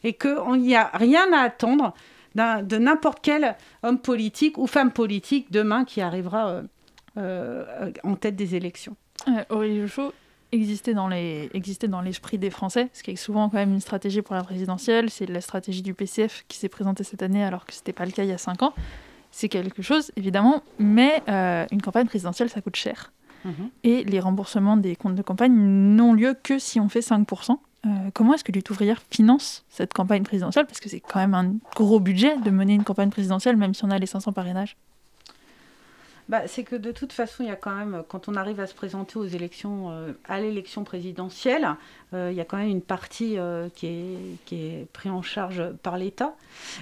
[0.03, 1.93] et qu'il n'y a rien à attendre
[2.35, 6.63] de n'importe quel homme politique ou femme politique demain qui arrivera euh,
[7.15, 8.97] euh, en tête des élections.
[9.29, 10.13] Euh, Aurélie Jochot
[10.51, 14.43] existait dans l'esprit des Français, ce qui est souvent quand même une stratégie pour la
[14.43, 15.09] présidentielle.
[15.09, 18.05] C'est la stratégie du PCF qui s'est présentée cette année alors que ce n'était pas
[18.05, 18.73] le cas il y a cinq ans
[19.31, 23.11] c'est quelque chose, évidemment, mais euh, une campagne présidentielle, ça coûte cher.
[23.45, 23.69] Mhm.
[23.83, 27.57] Et les remboursements des comptes de campagne n'ont lieu que si on fait 5%.
[27.83, 30.67] Euh, comment est-ce que Lutte ouvrière finance cette campagne présidentielle?
[30.67, 33.83] Parce que c'est quand même un gros budget de mener une campagne présidentielle, même si
[33.83, 34.77] on a les 500 parrainages.
[36.29, 38.67] Bah, c'est que de toute façon, il y a quand même, quand on arrive à
[38.67, 41.75] se présenter aux élections, euh, à l'élection présidentielle,
[42.13, 45.63] euh, il y a quand même une partie euh, qui, est, qui prise en charge
[45.83, 46.35] par l'État.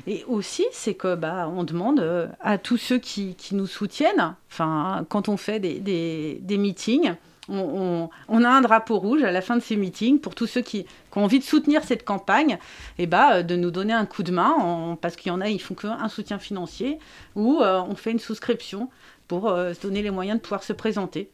[0.08, 5.30] Et aussi, c'est que bah, on demande à tous ceux qui, nous soutiennent, enfin, quand
[5.30, 7.14] on fait des, des, des meetings,
[7.52, 10.62] on, on, a un drapeau rouge à la fin de ces meetings pour tous ceux
[10.62, 12.60] qui, qui ont envie de soutenir cette campagne,
[13.00, 15.62] et bah, de nous donner un coup de main, parce qu'il y en a, ils
[15.62, 17.00] font qu'un soutien financier,
[17.36, 18.90] ou on fait une souscription
[19.30, 21.30] pour euh, se donner les moyens de pouvoir se présenter.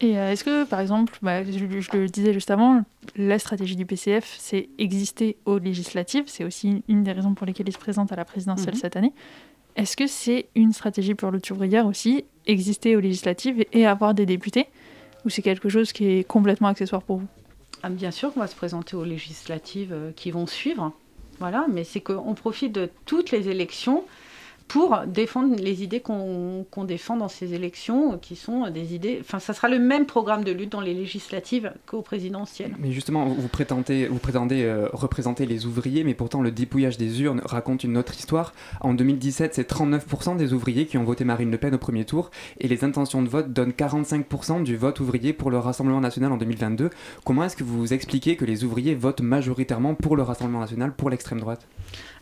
[0.00, 2.82] Et euh, est-ce que, par exemple, bah, je, le disais juste avant,
[3.14, 6.24] la stratégie du PCF, c'est exister aux législatives.
[6.26, 8.80] C'est aussi une des raisons pour lesquelles il se présente à la présidentielle mhm.
[8.80, 9.12] cette année.
[9.76, 14.26] Est-ce que c'est une stratégie pour lutte ouvrière aussi, exister aux législatives et avoir des
[14.26, 14.66] députés?
[15.24, 17.26] Ou c'est quelque chose qui est complètement accessoire pour vous?
[17.82, 20.92] Ah, Bien sûr qu'on va se présenter aux législatives euh, qui vont suivre.
[21.40, 24.04] Voilà, mais c'est qu'on profite de toutes les élections
[24.68, 29.18] pour défendre les idées qu'on défend dans ces élections, qui sont des idées.
[29.20, 32.74] Enfin, ça sera le même programme de lutte dans les législatives qu'au présidentiel.
[32.78, 37.22] Mais justement, vous prétendez, vous prétendez euh, représenter les ouvriers, mais pourtant le dépouillage des
[37.22, 38.52] urnes raconte une autre histoire.
[38.80, 42.30] En 2017, c'est 39% des ouvriers qui ont voté Marine Le Pen au premier tour,
[42.58, 46.36] et les intentions de vote donnent 45% du vote ouvrier pour le Rassemblement national en
[46.36, 46.90] 2022.
[47.24, 51.10] Comment est-ce que vous expliquez que les ouvriers votent majoritairement pour le Rassemblement national, pour
[51.10, 51.66] l'extrême droite?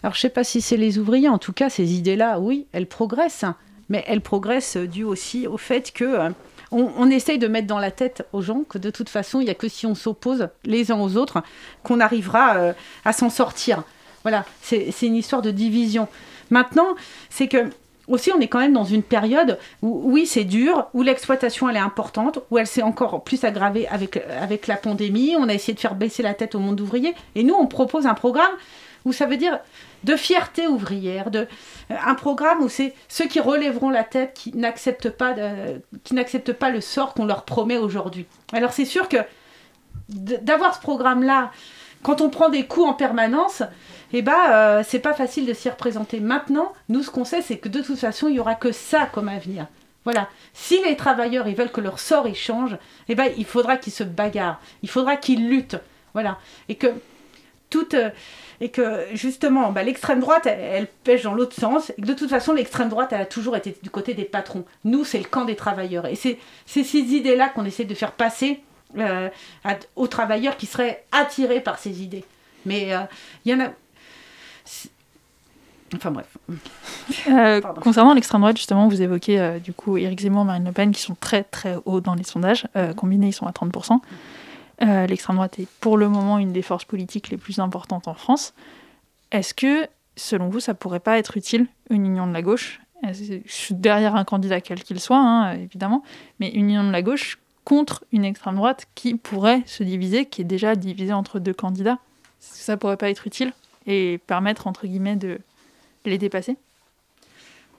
[0.02, 2.66] Alors je ne sais pas si c'est les ouvriers, en tout cas ces idées-là, oui,
[2.72, 3.44] elles progressent,
[3.88, 6.30] mais elles progressent dû aussi au fait que euh,
[6.72, 9.50] on, essaye de mettre dans la tête aux gens que de toute façon, il n'y
[9.50, 11.42] a que si on s'oppose les uns aux autres
[11.82, 12.72] qu'on arrivera euh,
[13.04, 13.84] à s'en sortir.
[14.22, 16.08] Voilà, c'est une histoire de division.
[16.50, 16.94] Maintenant,
[17.28, 17.68] c'est que
[18.08, 21.76] aussi, on est quand même dans une période où, oui, c'est dur, où l'exploitation, elle
[21.76, 25.34] est importante, où elle s'est encore plus aggravée avec, avec la pandémie.
[25.38, 27.14] On a essayé de faire baisser la tête au monde ouvrier.
[27.34, 28.52] Et nous, on propose un programme
[29.04, 29.58] où ça veut dire
[30.04, 31.46] de fierté ouvrière, de,
[31.90, 35.34] euh, un programme où c'est ceux qui relèveront la tête, qui n'acceptent pas,
[36.04, 38.26] qui n'acceptent pas le sort qu'on leur promet aujourd'hui.
[38.52, 39.18] Alors c'est sûr que
[40.08, 41.50] d'avoir ce programme-là,
[42.02, 43.62] quand on prend des coups en permanence,
[44.12, 46.20] eh ben, euh, c'est pas facile de s'y représenter.
[46.20, 49.06] Maintenant, nous, ce qu'on sait, c'est que de toute façon, il y aura que ça
[49.06, 49.66] comme avenir.
[50.04, 50.28] Voilà.
[50.52, 52.76] Si les travailleurs ils veulent que leur sort change,
[53.08, 55.80] eh ben, il faudra qu'ils se bagarrent, il faudra qu'ils luttent.
[56.12, 56.38] Voilà.
[56.68, 56.88] Et que
[57.70, 58.10] toute, euh,
[58.60, 62.30] et que justement, bah, l'extrême droite, elle, pêche dans l'autre sens, et que de toute
[62.30, 64.64] façon, l'extrême droite, elle a toujours été du côté des patrons.
[64.84, 66.06] Nous, c'est le camp des travailleurs.
[66.06, 68.62] Et c'est ces idées-là qu'on essaie de faire passer
[68.98, 69.30] euh,
[69.96, 72.24] aux travailleurs qui seraient attirés par ces idées.
[72.66, 73.00] Mais euh,
[73.44, 73.68] il y en a...
[75.94, 76.26] Enfin bref.
[77.28, 81.00] Euh, concernant l'extrême droite, justement, vous évoquez du coup Éric Zemmour, Marine Le Pen, qui
[81.02, 82.66] sont très très hauts dans les sondages.
[82.96, 83.98] combinés, ils sont à 30%.
[84.82, 88.14] Euh, l'extrême droite est pour le moment une des forces politiques les plus importantes en
[88.14, 88.52] France.
[89.30, 92.80] Est-ce que, selon vous, ça pourrait pas être utile, une union de la gauche?
[93.46, 96.02] Suis derrière un candidat quel qu'il soit, hein, évidemment,
[96.38, 100.42] mais une union de la gauche contre une extrême droite qui pourrait se diviser, qui
[100.42, 101.98] est déjà divisée entre deux candidats?
[102.40, 103.52] Est-ce que ça pourrait pas être utile
[103.86, 105.40] et permettre, entre guillemets, de
[106.04, 106.56] les dépasser?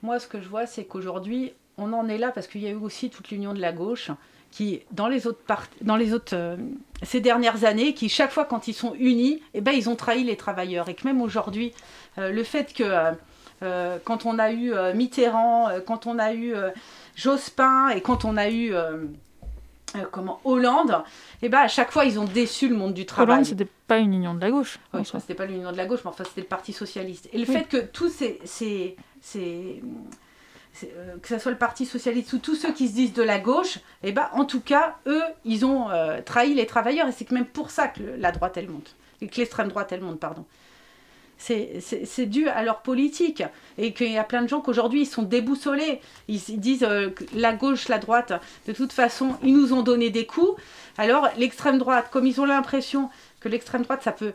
[0.01, 2.71] Moi, ce que je vois, c'est qu'aujourd'hui, on en est là parce qu'il y a
[2.71, 4.11] eu aussi toute l'union de la gauche
[4.53, 5.39] qui, dans les autres,
[5.81, 6.55] dans les autres euh,
[7.01, 10.23] ces dernières années, qui chaque fois quand ils sont unis, eh ben, ils ont trahi
[10.23, 10.89] les travailleurs.
[10.89, 11.73] Et que même aujourd'hui,
[12.19, 12.83] euh, le fait que
[13.63, 16.53] euh, quand on a eu Mitterrand, quand on a eu
[17.15, 18.73] Jospin et quand on a eu
[20.11, 21.01] comment Hollande,
[21.41, 23.35] et eh ben à chaque fois ils ont déçu le monde du travail.
[23.35, 24.79] Hollande c'était pas une union de la gauche.
[24.93, 27.29] Oui, c'était pas l'union de la gauche, mais enfin c'était le Parti socialiste.
[27.31, 29.81] Et le fait que tous ces, ces, ces
[30.83, 33.39] euh, que ce soit le Parti socialiste ou tous ceux qui se disent de la
[33.39, 37.07] gauche, eh ben, en tout cas, eux, ils ont euh, trahi les travailleurs.
[37.07, 38.95] Et c'est même pour ça que la droite, elle monte.
[39.19, 40.45] Que l'extrême droite, elle monte, pardon.
[41.37, 43.43] C'est dû à leur politique.
[43.77, 46.01] Et qu'il y a plein de gens qu'aujourd'hui, ils sont déboussolés.
[46.27, 48.33] Ils, disent euh, la gauche, la droite,
[48.67, 50.59] de toute façon, ils nous ont donné des coups.
[50.97, 53.09] Alors, l'extrême droite, comme ils ont l'impression
[53.39, 54.33] que l'extrême droite, ça peut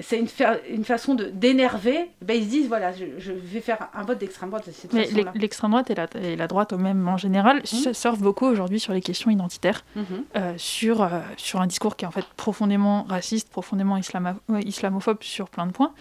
[0.00, 0.28] c'est une,
[0.70, 4.68] une, façon d'énerver, ben ils se disent voilà, je, vais faire un vote d'extrême droite.
[4.92, 7.92] Mais l'extrême droite et la, et la, droite, au même en général, mmh.
[7.92, 10.02] surfent beaucoup aujourd'hui sur les questions identitaires, mmh.
[10.36, 15.48] euh, sur, euh, sur un discours qui est en fait profondément raciste, profondément islamophobe sur
[15.48, 15.92] plein de points.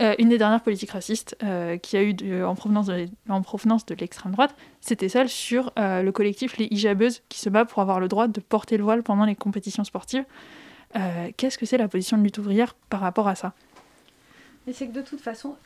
[0.00, 1.36] Euh, une des dernières politiques racistes
[1.82, 6.10] qui a eu en provenance de, en provenance de l'extrême droite, c'était celle sur le
[6.10, 9.24] collectif Les Hijabeuses qui se bat pour avoir le droit de porter le voile pendant
[9.24, 10.24] les compétitions sportives.
[10.96, 13.52] Euh, qu'est-ce que c'est la position de lutte ouvrière par rapport à ça
[14.66, 15.56] Mais c'est que de toute façon,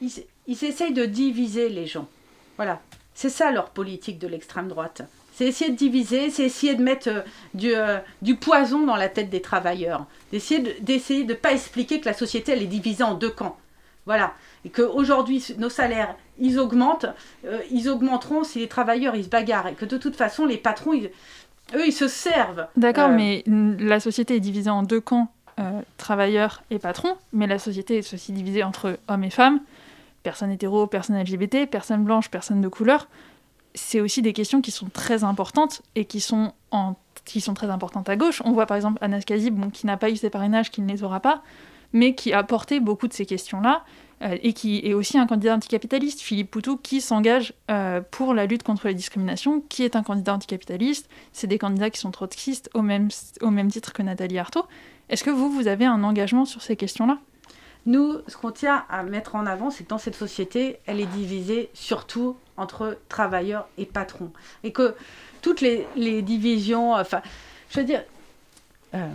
[0.00, 0.12] ils,
[0.46, 2.08] essayent de diviser les gens.
[2.56, 2.80] Voilà.
[3.14, 5.02] C'est ça leur politique de l'extrême droite.
[5.34, 7.22] C'est essayer de diviser, c'est essayer de mettre euh,
[7.54, 10.06] du, euh, du, poison dans la tête des travailleurs.
[10.32, 13.58] D'essayer de ne pas expliquer que la société, elle est divisée en deux camps.
[14.06, 14.34] Voilà.
[14.64, 17.06] Et qu'aujourd'hui, nos salaires, ils augmentent.
[17.70, 19.68] ils augmenteront si les travailleurs, ils se bagarrent.
[19.68, 21.10] Et que de toute façon, les patrons, ils,
[21.74, 22.66] eux, ils se servent.
[22.76, 27.46] D'accord, euh, mais la société est divisée en deux camps, euh, travailleurs et patrons, mais
[27.46, 29.60] la société est aussi divisée entre hommes et femmes,
[30.22, 33.08] personnes hétéro, personnes LGBT, personnes blanches, personnes de couleur.
[33.74, 37.70] C'est aussi des questions qui sont très importantes et qui sont, en, qui sont très
[37.70, 38.42] importantes à gauche.
[38.44, 41.04] On voit par exemple Anas Kazib, qui n'a pas eu ses parrainages, qui ne les
[41.04, 41.42] aura pas.
[41.92, 43.84] Mais qui a porté beaucoup de ces questions-là.
[44.22, 48.44] Euh, et qui est aussi un candidat anticapitaliste, Philippe Poutou, qui s'engage euh, pour la
[48.44, 51.08] lutte contre les discriminations, qui est un candidat anticapitaliste.
[51.32, 53.08] C'est des candidats qui sont trotskistes au même,
[53.40, 54.66] au même titre que Nathalie Arthaud.
[55.08, 57.18] Est-ce que vous, vous avez un engagement sur ces questions-là?
[57.86, 61.06] Nous, ce qu'on tient à mettre en avant, c'est que dans cette société, elle est
[61.06, 64.32] divisée surtout entre travailleurs et patrons.
[64.64, 64.94] Et que
[65.40, 65.86] toutes les,
[66.20, 67.22] divisions, enfin,
[67.70, 68.04] je veux dire...
[68.94, 69.08] Euh,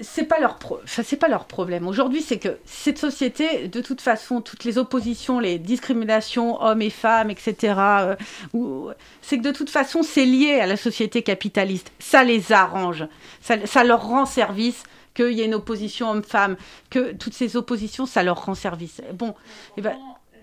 [0.00, 1.88] c'est pas leur c'est pas leur problème.
[1.88, 6.90] Aujourd'hui, c'est que cette société, de toute façon, toutes les oppositions, les discriminations hommes et
[6.90, 7.74] femmes, etc.
[7.78, 11.92] Euh, c'est que de toute façon, c'est lié à la société capitaliste.
[11.98, 13.06] Ça les arrange,
[13.40, 16.56] ça, leur rend service qu'il y ait une opposition homme-femme,
[16.90, 19.00] que toutes ces oppositions, ça leur rend service.
[19.14, 19.34] Bon,
[19.78, 19.96] eh ben...
[20.34, 20.36] Euh,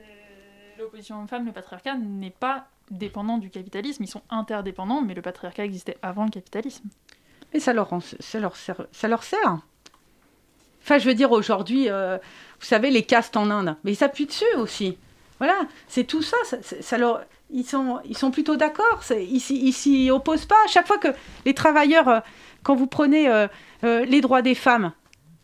[0.79, 5.63] l'opposition homme-femme, le patriarcat n'est pas dépendant du capitalisme, ils sont interdépendants, mais le patriarcat
[5.63, 6.89] existait avant le capitalisme.
[7.53, 9.57] Et ça leur, sert, ça leur sert.
[10.81, 12.17] Enfin, je veux dire, aujourd'hui, euh,
[12.59, 14.97] vous savez, les castes en Inde, mais ils s'appuient dessus aussi.
[15.37, 16.37] Voilà, c'est tout ça.
[16.61, 19.01] ça, leur, ils, sont, ils sont plutôt d'accord.
[19.11, 20.57] Ils s'y opposent pas.
[20.65, 21.09] À chaque fois que
[21.45, 22.19] les travailleurs, euh,
[22.63, 23.47] quand vous prenez euh,
[23.81, 24.91] les droits des femmes,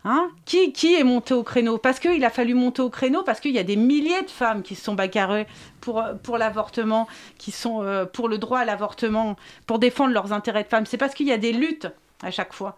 [0.05, 1.77] Hein qui, qui, est monté au créneau?
[1.77, 4.62] Parce qu'il a fallu monter au créneau, parce qu'il y a des milliers de femmes
[4.62, 5.45] qui se sont bagarrées
[5.81, 7.07] pour, pour l'avortement,
[7.38, 9.35] qui sont euh, pour le droit à l'avortement,
[9.65, 10.85] pour défendre leurs intérêts de femmes.
[10.85, 11.88] C'est parce qu'il y a des luttes
[12.23, 12.77] à chaque fois.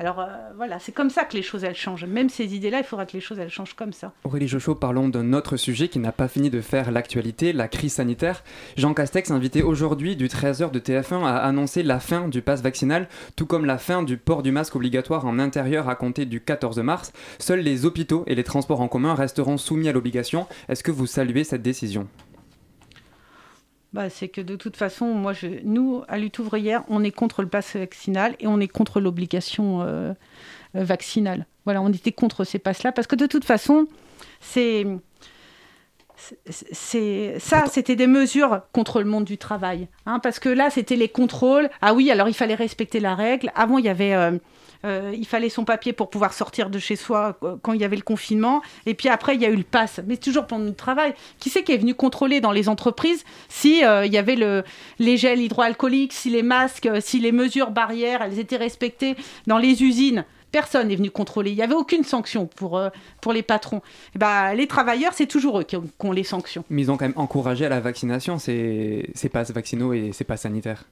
[0.00, 2.06] Alors euh, voilà, c'est comme ça que les choses elles changent.
[2.06, 4.14] Même ces idées-là, il faudra que les choses elles changent comme ça.
[4.24, 7.92] Aurélie Jochot, parlons d'un autre sujet qui n'a pas fini de faire l'actualité, la crise
[7.92, 8.42] sanitaire.
[8.78, 13.08] Jean Castex, invité aujourd'hui du 13h de TF1, a annoncé la fin du pass vaccinal,
[13.36, 16.78] tout comme la fin du port du masque obligatoire en intérieur à compter du 14
[16.78, 17.12] mars.
[17.38, 20.46] Seuls les hôpitaux et les transports en commun resteront soumis à l'obligation.
[20.70, 22.08] Est-ce que vous saluez cette décision?
[23.92, 27.42] Bah, c'est que de toute façon, moi, je, nous, à lutte ouvrière, on est contre
[27.42, 30.12] le pass vaccinal et on est contre l'obligation euh,
[30.74, 31.46] vaccinale.
[31.64, 33.86] Voilà, on était contre ces passes-là parce que de toute façon,
[34.40, 34.86] c'est
[36.48, 40.96] c'est ça, c'était des mesures contre le monde du travail, hein, parce que là, c'était
[40.96, 41.70] les contrôles.
[41.80, 43.50] Ah oui, alors il fallait respecter la règle.
[43.54, 44.32] Avant, il y avait euh,
[44.84, 47.84] euh, il fallait son papier pour pouvoir sortir de chez soi euh, quand il y
[47.84, 48.62] avait le confinement.
[48.86, 51.14] Et puis après, il y a eu le pass, mais toujours pendant le travail.
[51.38, 54.64] Qui c'est qui est venu contrôler dans les entreprises si il y avait le,
[54.98, 59.82] les gels hydroalcooliques, si les masques, si les mesures barrières, elles étaient respectées dans les
[59.82, 60.24] usines?
[60.52, 61.50] Personne n'est venu contrôler.
[61.50, 62.80] Il n'y avait aucune sanction pour,
[63.20, 63.82] pour les patrons.
[64.14, 66.64] Et bah, les travailleurs, c'est toujours eux qui ont, les sanctions.
[66.70, 70.24] Mais ils ont quand même encouragé à la vaccination, ces, ces passes vaccinaux et ces
[70.24, 70.84] passes sanitaires.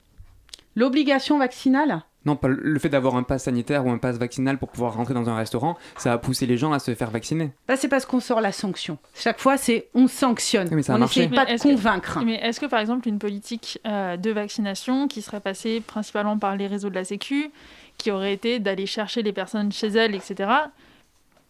[0.76, 2.02] L'obligation vaccinale?
[2.24, 5.14] Non, pas le fait d'avoir un pass sanitaire ou un pass vaccinal pour pouvoir rentrer
[5.14, 7.52] dans un restaurant, ça a poussé les gens à se faire vacciner.
[7.66, 8.98] Bah, c'est parce qu'on sort la sanction.
[9.14, 10.68] Chaque fois, c'est on sanctionne.
[10.70, 12.20] on n'essaie pas de convaincre.
[12.24, 16.56] mais est-ce que par exemple une politique euh, de vaccination qui serait passée principalement par
[16.56, 17.50] les réseaux de la Sécu,
[17.98, 20.50] qui aurait été d'aller chercher les personnes chez elles, etc.,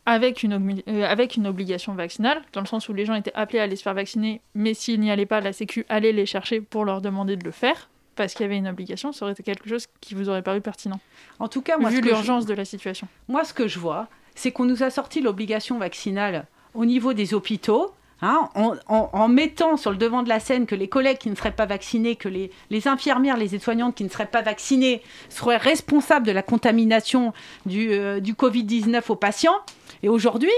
[0.06, 3.58] avec une, euh, avec une obligation vaccinale, dans le sens où les gens étaient appelés
[3.58, 6.62] à aller se faire vacciner, mais s'ils n'y allaient pas, la Sécu allait les chercher
[6.62, 9.44] pour leur demander de le faire parce qu'il y avait une obligation, ça aurait été
[9.44, 10.98] quelque chose qui vous aurait paru pertinent.
[11.38, 13.06] En tout cas, moi, vu l'urgence de la situation.
[13.28, 17.32] Moi, ce que je vois, c'est qu'on nous a sorti l'obligation vaccinale au niveau des
[17.32, 17.94] hôpitaux.
[18.20, 21.52] Hein, en, mettant sur le devant de la scène que les collègues qui ne seraient
[21.52, 22.50] pas vaccinés, que les,
[22.88, 27.32] infirmières, les aides-soignantes qui ne seraient pas vaccinées seraient responsables de la contamination
[27.64, 29.56] du, euh, du Covid-19 aux patients.
[30.02, 30.50] Et aujourd'hui,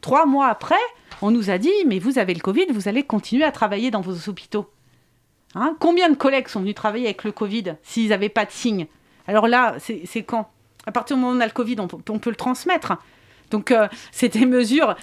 [0.00, 0.74] trois mois après,
[1.20, 4.00] on nous a dit, mais vous avez le Covid, vous allez continuer à travailler dans
[4.00, 4.70] vos hôpitaux.
[5.54, 8.86] Hein Combien de collègues sont venus travailler avec le Covid s'ils n'avaient pas de signes?
[9.26, 10.50] Alors là, c'est quand?
[10.86, 12.94] À partir du moment où on a le Covid, on, peut le transmettre.
[13.52, 14.96] Donc, euh, c'est des mesures.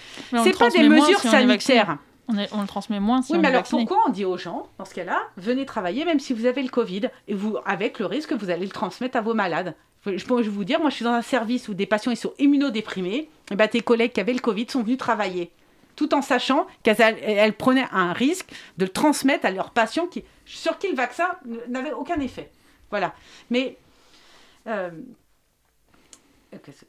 [0.44, 1.98] C'est pas des mesures sanitaires.
[2.28, 3.86] On, on, le transmet moins si oui, on mais alors vacciné.
[3.86, 6.70] pourquoi on dit aux gens, dans ce cas-là, venez travailler même si vous avez le
[6.70, 9.74] Covid, et vous, avec le risque que vous allez le transmettre à vos malades?
[10.06, 12.34] Je peux vous dire, moi je suis dans un service où des patients ils sont
[12.38, 15.52] immunodéprimés, et ben tes collègues qui avaient le Covid sont venus travailler
[15.96, 20.78] tout en sachant qu'elles prenaient un risque de le transmettre à leurs patients qui, sur
[20.78, 21.28] qui le vaccin
[21.68, 22.52] n'avait aucun effet.
[22.90, 23.14] Voilà.
[23.50, 23.76] Mais.
[24.68, 24.92] Euh,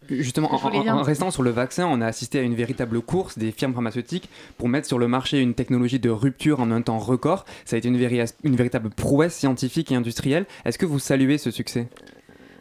[0.09, 3.75] Justement, en, restant sur le vaccin, on a assisté à une véritable course des firmes
[3.75, 7.45] pharmaceutiques pour mettre sur le marché une technologie de rupture en un temps record.
[7.65, 10.47] Ça a été une, une véritable prouesse scientifique et industrielle.
[10.65, 11.89] Est-ce que vous saluez ce succès?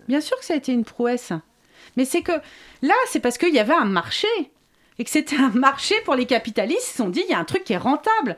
[0.08, 1.32] Bien sûr que ça a été une prouesse.
[1.96, 2.34] Mais c'est que
[2.82, 4.28] là, c'est parce qu'il y avait un marché
[4.98, 6.82] et que c'était un marché pour les capitalistes.
[6.82, 8.38] Ils se sont dit, il y a un truc qui est rentable.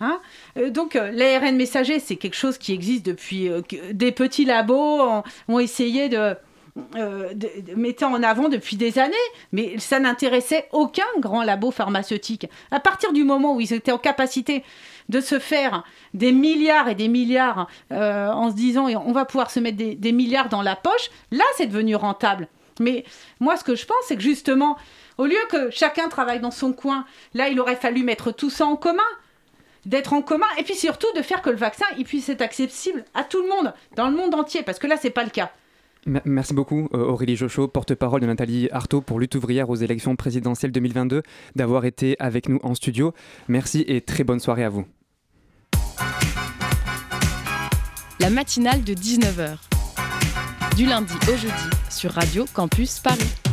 [0.00, 0.20] Hein?
[0.56, 3.60] Euh, donc euh, l'ARN messager, c'est quelque chose qui existe depuis euh,
[3.92, 6.34] des petits labos ont, essayé de,
[6.76, 9.14] de, mettre en avant depuis des années,
[9.52, 12.46] mais ça n'intéressait aucun grand labo pharmaceutique.
[12.70, 14.64] À partir du moment où ils étaient en capacité
[15.08, 19.60] de se faire des milliards et des milliards en se disant on va pouvoir se
[19.60, 22.48] mettre des, des milliards dans la poche, là c'est devenu rentable.
[22.80, 23.04] Mais
[23.38, 24.76] moi, ce que je pense, c'est que justement,
[25.18, 27.04] au lieu que chacun travaille dans son coin,
[27.34, 29.02] là, il aurait fallu mettre tout ça en commun
[29.86, 33.04] d'être en commun et puis surtout de faire que le vaccin il puisse être accessible
[33.14, 35.52] à tout le monde, dans le monde entier, parce que là, c'est pas le cas.
[36.06, 40.72] Merci beaucoup euh, Aurélie Jochot, porte-parole de Nathalie Artaud pour Lutte ouvrière aux élections présidentielles
[40.72, 41.22] 2022,
[41.56, 43.12] d'avoir été avec nous en studio.
[43.48, 44.86] Merci et très bonne soirée à vous.
[48.18, 49.56] La matinale de 19h.
[50.76, 53.49] Du lundi au jeudi sur Radio Campus Paris.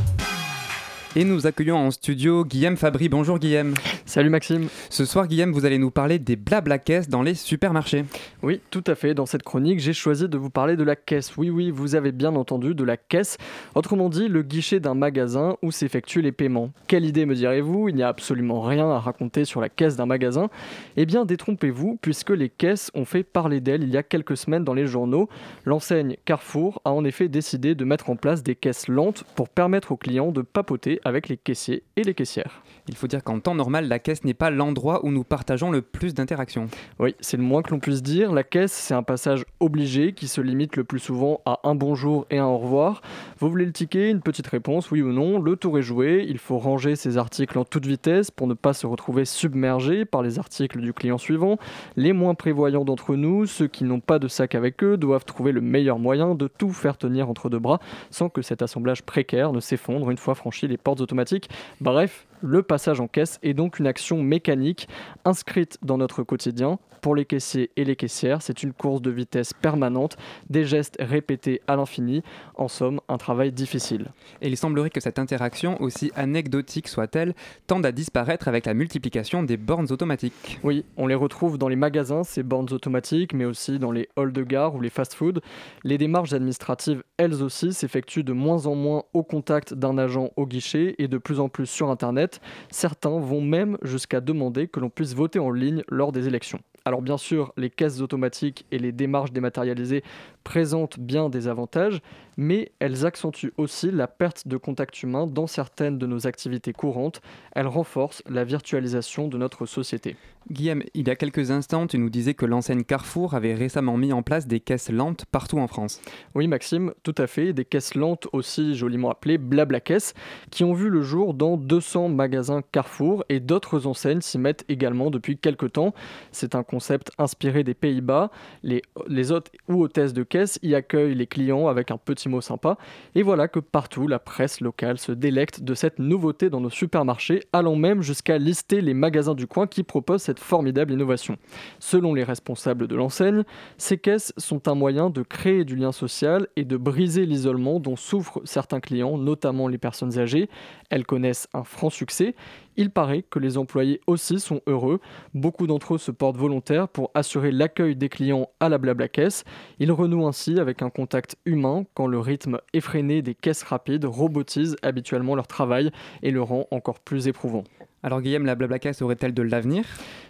[1.19, 3.09] Et nous accueillons en studio Guillaume Fabry.
[3.09, 3.73] Bonjour Guillaume.
[4.05, 4.67] Salut Maxime.
[4.91, 8.05] Ce soir Guillaume, vous allez nous parler des blabla caisses dans les supermarchés.
[8.43, 9.15] Oui, tout à fait.
[9.15, 11.35] Dans cette chronique, j'ai choisi de vous parler de la caisse.
[11.35, 13.39] Oui, oui, vous avez bien entendu, de la caisse.
[13.73, 16.69] Autrement dit, le guichet d'un magasin où s'effectuent les paiements.
[16.85, 17.89] Quelle idée me direz-vous?
[17.89, 20.51] Il n'y a absolument rien à raconter sur la caisse d'un magasin.
[20.97, 24.63] Eh bien, détrompez-vous, puisque les caisses ont fait parler d'elles il y a quelques semaines
[24.63, 25.29] dans les journaux.
[25.65, 29.91] L'enseigne Carrefour a en effet décidé de mettre en place des caisses lentes pour permettre
[29.91, 32.61] aux clients de papoter avec les caissiers et les caissières.
[32.87, 35.81] Il faut dire qu'en temps normal, la caisse n'est pas l'endroit où nous partageons le
[35.81, 36.67] plus d'interactions.
[36.99, 38.31] Oui, c'est le moins que l'on puisse dire.
[38.31, 42.25] La caisse, c'est un passage obligé qui se limite le plus souvent à un bonjour
[42.29, 43.01] et un au revoir.
[43.39, 46.25] Vous voulez le ticket, une petite réponse, oui ou non, le tour est joué.
[46.29, 50.21] Il faut ranger ses articles en toute vitesse pour ne pas se retrouver submergé par
[50.21, 51.57] les articles du client suivant.
[51.97, 55.51] Les moins prévoyants d'entre nous, ceux qui n'ont pas de sac avec eux, doivent trouver
[55.51, 57.79] le meilleur moyen de tout faire tenir entre deux bras
[58.11, 61.49] sans que cet assemblage précaire ne s'effondre une fois franchi les portes automatiques.
[61.81, 64.87] Bref, le passage en caisse est donc une action mécanique
[65.25, 66.79] inscrite dans notre quotidien.
[67.01, 70.17] Pour les caissiers et les caissières, c'est une course de vitesse permanente,
[70.49, 72.23] des gestes répétés à l'infini,
[72.55, 74.07] en somme un travail difficile.
[74.41, 77.33] Et il semblerait que cette interaction, aussi anecdotique soit-elle,
[77.67, 80.59] tende à disparaître avec la multiplication des bornes automatiques.
[80.63, 84.33] Oui, on les retrouve dans les magasins, ces bornes automatiques, mais aussi dans les halls
[84.33, 85.41] de gare ou les fast-foods.
[85.83, 90.45] Les démarches administratives, elles aussi, s'effectuent de moins en moins au contact d'un agent au
[90.45, 92.41] guichet et de plus en plus sur Internet.
[92.69, 96.59] Certains vont même jusqu'à demander que l'on puisse voter en ligne lors des élections.
[96.87, 100.03] Alors bien sûr, les caisses automatiques et les démarches dématérialisées
[100.47, 101.99] présentent bien des avantages,
[102.37, 107.19] mais elles accentuent aussi la perte de contact humain dans certaines de nos activités courantes.
[107.51, 110.15] Elles renforcent la virtualisation de notre société.
[110.49, 114.13] Guillaume, il y a quelques instants, tu nous disais que l'enseigne Carrefour avait récemment mis
[114.13, 115.99] en place des caisses lentes partout en France.
[116.35, 117.51] Oui, Maxime, tout à fait.
[117.51, 120.13] Des caisses lentes, aussi joliment appelées blabla caisses,
[120.49, 125.09] qui ont vu le jour dans 200 magasins Carrefour et d'autres enseignes s'y mettent également
[125.09, 125.93] depuis quelques temps.
[126.31, 128.31] C'est un concept inspiré des Pays-Bas.
[128.63, 132.41] Les, les hôtes ou hôtesses de caisse y accueillent les clients avec un petit mot
[132.41, 132.77] sympa.
[133.15, 137.43] Et voilà que partout, la presse locale se délecte de cette nouveauté dans nos supermarchés,
[137.53, 141.37] allant même jusqu'à lister les magasins du coin qui proposent cette formidable innovation.
[141.79, 143.43] Selon les responsables de l'enseigne,
[143.77, 147.95] ces caisses sont un moyen de créer du lien social et de briser l'isolement dont
[147.95, 150.49] souffrent certains clients, notamment les personnes âgées.
[150.89, 152.35] Elles connaissent un franc succès
[152.77, 154.99] il paraît que les employés aussi sont heureux.
[155.33, 159.43] Beaucoup d'entre eux se portent volontaires pour assurer l'accueil des clients à la blabla caisse.
[159.79, 164.75] Ils renouent ainsi avec un contact humain quand le rythme effréné des caisses rapides robotise
[164.83, 165.91] habituellement leur travail
[166.23, 167.63] et le rend encore plus éprouvant.
[168.03, 169.83] Alors Guillaume, la blabla caisse aurait-elle de l'avenir?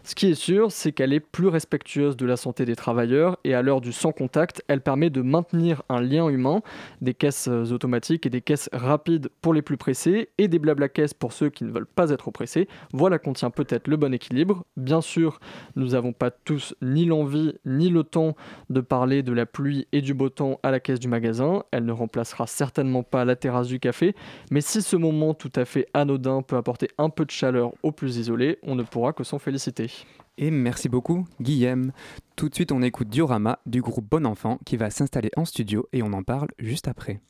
[0.05, 3.53] Ce qui est sûr, c'est qu'elle est plus respectueuse de la santé des travailleurs et
[3.53, 6.61] à l'heure du sans contact, elle permet de maintenir un lien humain,
[7.01, 11.13] des caisses automatiques et des caisses rapides pour les plus pressés et des blabla caisses
[11.13, 12.69] pour ceux qui ne veulent pas être pressés.
[12.93, 14.63] Voilà qu'on tient peut-être le bon équilibre.
[14.77, 15.41] Bien sûr,
[15.75, 18.37] nous n'avons pas tous ni l'envie ni le temps
[18.69, 21.63] de parler de la pluie et du beau temps à la caisse du magasin.
[21.71, 24.15] Elle ne remplacera certainement pas la terrasse du café,
[24.51, 27.91] mais si ce moment tout à fait anodin peut apporter un peu de chaleur aux
[27.91, 29.91] plus isolés, on ne pourra que s'en féliciter.
[30.37, 31.91] Et merci beaucoup, Guillaume.
[32.35, 35.87] Tout de suite, on écoute Diorama du groupe Bon Enfant qui va s'installer en studio
[35.93, 37.21] et on en parle juste après.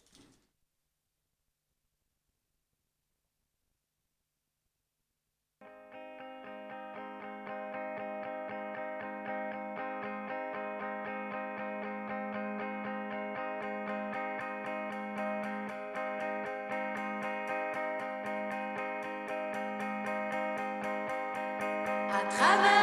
[22.30, 22.77] Travail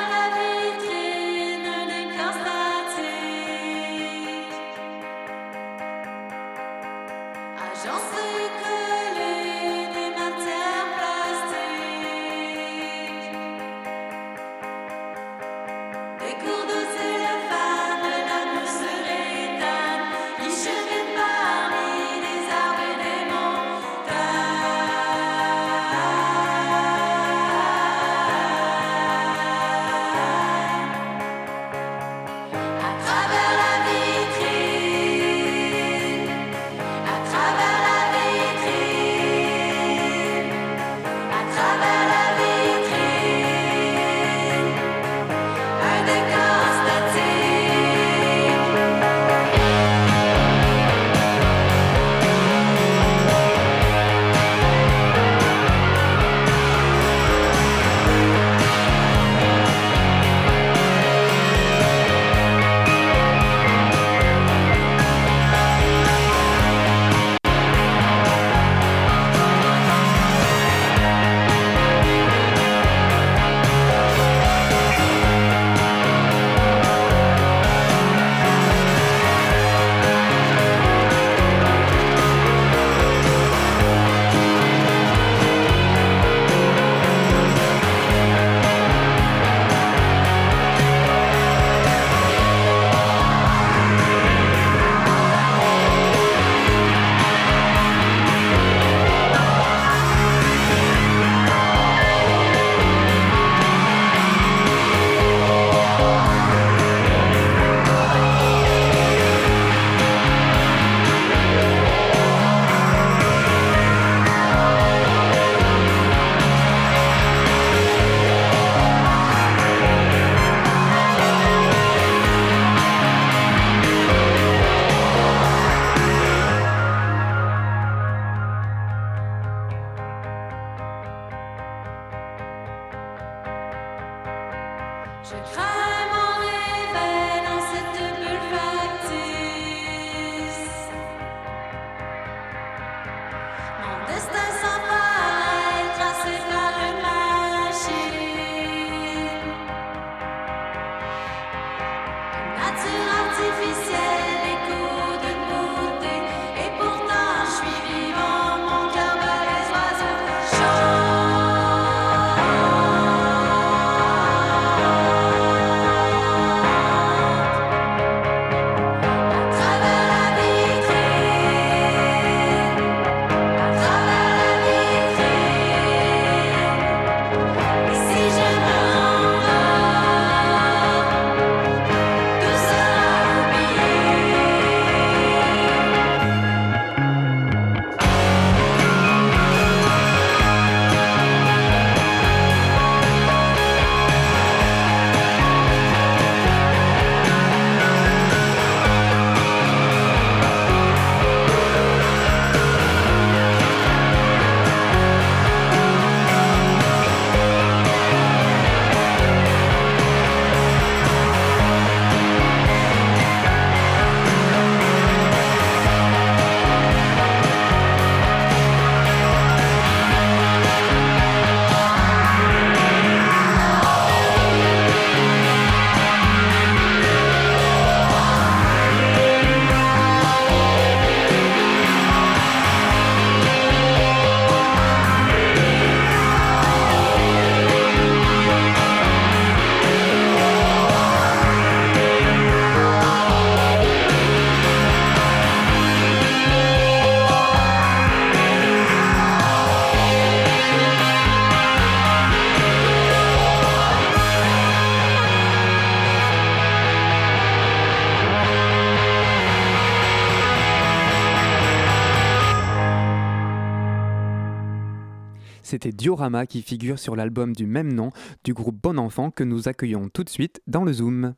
[266.05, 268.11] Diorama qui figure sur l'album du même nom
[268.45, 271.33] du groupe Bon Enfant que nous accueillons tout de suite dans le Zoom.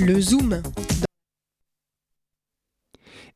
[0.00, 0.60] Le Zoom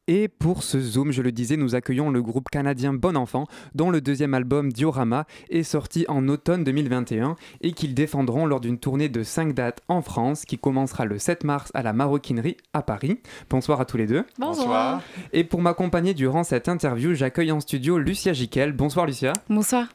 [0.08, 3.88] et pour ce Zoom, je le disais, nous accueillons le groupe canadien Bon Enfant, dont
[3.88, 9.08] le deuxième album Diorama est sorti en automne 2021 et qu'ils défendront lors d'une tournée
[9.08, 13.20] de 5 dates en France qui commencera le 7 mars à la Maroquinerie à Paris.
[13.48, 14.24] Bonsoir à tous les deux.
[14.40, 15.02] Bonsoir.
[15.32, 18.72] Et pour m'accompagner durant cette interview, j'accueille en studio Lucia Giquel.
[18.72, 19.34] Bonsoir Lucia.
[19.48, 19.86] Bonsoir.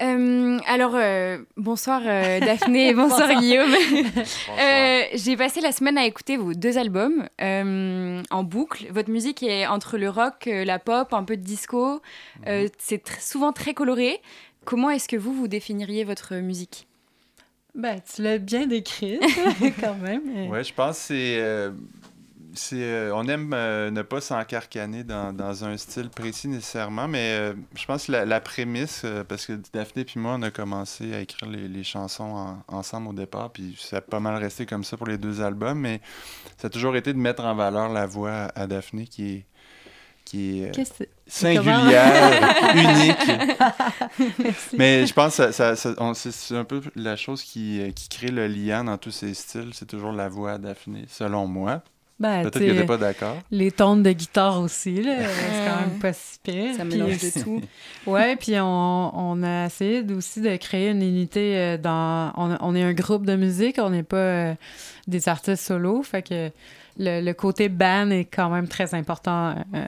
[0.00, 3.74] Euh, alors, euh, bonsoir euh, Daphné et bonsoir, Guillaume.
[5.14, 8.86] J'ai passé la semaine à écouter vos deux albums en boucle.
[8.90, 12.00] Votre musique est entre le rock, la pop, un peu de disco.
[12.46, 12.68] Mhm.
[12.78, 14.20] c'est souvent très coloré.
[14.64, 16.86] Comment est-ce que vous, vous définiriez votre musique?
[17.74, 19.20] Ben, Tu l'as bien décrit
[19.80, 20.48] quand même.
[20.50, 21.70] Oui, je pense que c'est
[22.72, 27.54] euh, on aime euh, ne pas s'encarcaner dans, dans, un style précis nécessairement, mais euh,
[27.74, 31.48] je pense que la, prémisse, parce que Daphné et moi, on a commencé à écrire
[31.50, 35.18] les, chansons ensemble au départ, puis ça a pas mal resté comme ça pour les
[35.18, 36.00] deux albums, mais
[36.58, 39.46] ça a toujours été de mettre en valeur la voix à Daphné qui est
[40.24, 40.72] qui est
[41.26, 43.30] singulière, unique.
[44.76, 48.84] Mais je pense que ça, c'est un peu la chose qui, qui crée le lien
[48.84, 51.82] dans tous ces styles, c'est toujours la voix à Daphné, selon moi.
[52.20, 53.36] Ben, Peut-être que t'es pas d'accord.
[53.52, 56.74] Les tonnes de guitare aussi, là, c'est quand même pas si pire.
[56.74, 57.60] Ça mélange de tout.
[58.10, 62.32] ouais, puis on, on, a essayé aussi de créer une unité euh, dans...
[62.36, 64.54] On, on est un groupe de musique, on n'est pas euh,
[65.06, 66.50] des artistes solo, fait que
[66.98, 69.84] le, le, côté band est quand même très important euh,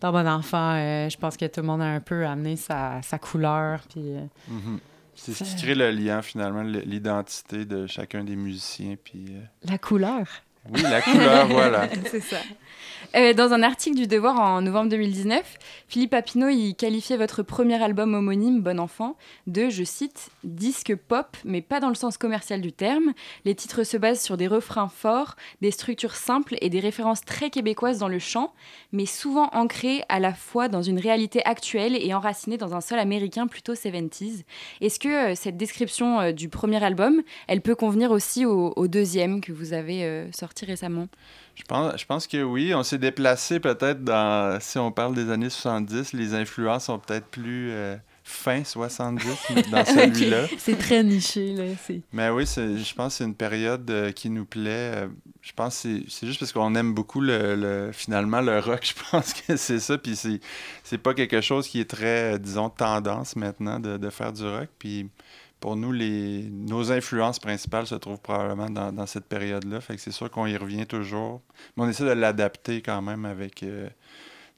[0.00, 0.74] dans Bon Enfant.
[1.08, 4.14] je pense que tout le monde a un peu amené sa, sa couleur, puis...
[4.50, 4.78] Mm-hmm.
[5.14, 8.94] C'est ce qui crée le lien, finalement, l'identité de chacun des musiciens.
[9.02, 10.28] Puis, La couleur.
[10.72, 11.88] Oui, la couleur, voilà.
[12.10, 12.38] C'est ça.
[13.16, 15.42] Euh, dans un article du Devoir en novembre 2019,
[15.88, 19.16] Philippe Papineau y qualifiait votre premier album homonyme, Bon Enfant,
[19.46, 23.12] de, je cite, disque pop, mais pas dans le sens commercial du terme.
[23.44, 27.50] Les titres se basent sur des refrains forts, des structures simples et des références très
[27.50, 28.52] québécoises dans le chant,
[28.92, 32.98] mais souvent ancrées à la fois dans une réalité actuelle et enracinées dans un sol
[32.98, 34.44] américain plutôt 70s.
[34.80, 39.40] Est-ce que euh, cette description euh, du premier album, elle peut convenir aussi au, deuxième
[39.40, 41.08] que vous avez sorti récemment?
[41.58, 42.72] Je pense, je pense que oui.
[42.74, 44.58] On s'est déplacé peut-être dans.
[44.60, 47.96] Si on parle des années 70, les influences sont peut-être plus euh,
[48.28, 49.24] fin 70
[49.70, 50.46] dans celui-là.
[50.58, 51.64] C'est très niché, là.
[52.12, 54.92] Mais oui, je pense que c'est une période euh, qui nous plaît.
[54.94, 55.08] Euh,
[55.40, 58.80] je pense que c'est juste parce qu'on aime beaucoup le, finalement le rock.
[58.98, 59.96] Je pense que c'est ça.
[59.96, 60.14] Puis
[60.84, 64.68] c'est pas quelque chose qui est très, disons, tendance maintenant de, de faire du rock.
[64.78, 65.08] Puis
[65.58, 69.80] pour nous, les, nos influences principales se trouvent probablement dans, dans cette période-là.
[69.80, 71.40] Fait que c'est sûr qu'on y revient toujours.
[71.76, 73.64] Mais on essaie de l'adapter quand même avec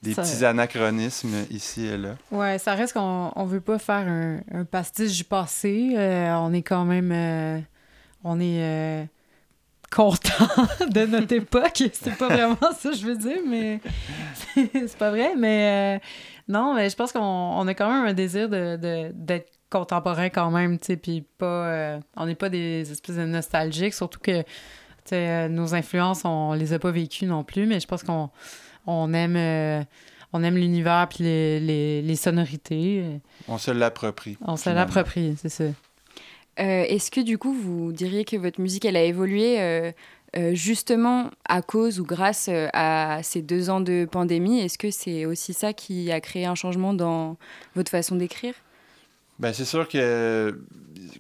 [0.03, 2.17] des petits anachronismes ici et là.
[2.31, 5.95] Ouais, ça reste qu'on on veut pas faire un, un pastiche du passé.
[5.97, 7.65] on est quand même...
[8.25, 9.09] on est
[9.91, 10.47] content
[10.89, 11.83] de notre époque.
[11.93, 13.81] C'est pas vraiment ça que je veux dire, mais
[14.55, 15.35] c'est pas vrai.
[15.37, 16.07] Mais euh,
[16.49, 20.79] non, mais je pense qu'on a quand même un désir de, d'être contemporain quand même,
[20.79, 21.67] tu sais, puis pas...
[21.67, 24.43] Euh, on n'est pas des espèces de nostalgiques, surtout que,
[25.13, 28.31] euh, nos influences, on les a pas vécues non plus, mais je pense qu'on
[28.91, 29.87] on aime...
[30.33, 33.05] on aime l'univers puis les, les, sonorités.
[33.49, 34.37] On se l'approprie.
[34.43, 35.65] On se l'approprie, c'est ça.
[36.61, 39.93] Euh, est-ce que du coup, vous diriez que votre musique, elle a évolué euh,
[40.37, 44.61] euh, justement à cause ou grâce à ces deux ans de pandémie?
[44.61, 47.37] Est-ce que c'est aussi ça qui a créé un changement dans
[47.75, 48.55] votre façon d'écrire?
[49.41, 50.61] Ben, c'est sûr que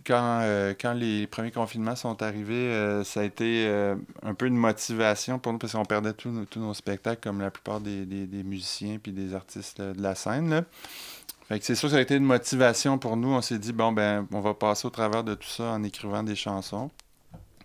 [0.07, 0.43] quand,
[0.81, 3.69] quand les premiers confinements sont arrivés, ça a été
[4.23, 7.81] un peu une motivation pour nous parce qu'on perdait tous nos spectacles comme la plupart
[7.81, 10.51] des, des, musiciens puis des artistes de la scène.
[10.51, 10.65] Là
[11.61, 13.29] c'est sûr que ça a été une motivation pour nous.
[13.29, 16.23] On s'est dit, bon, ben, on va passer au travers de tout ça en écrivant
[16.23, 16.91] des chansons.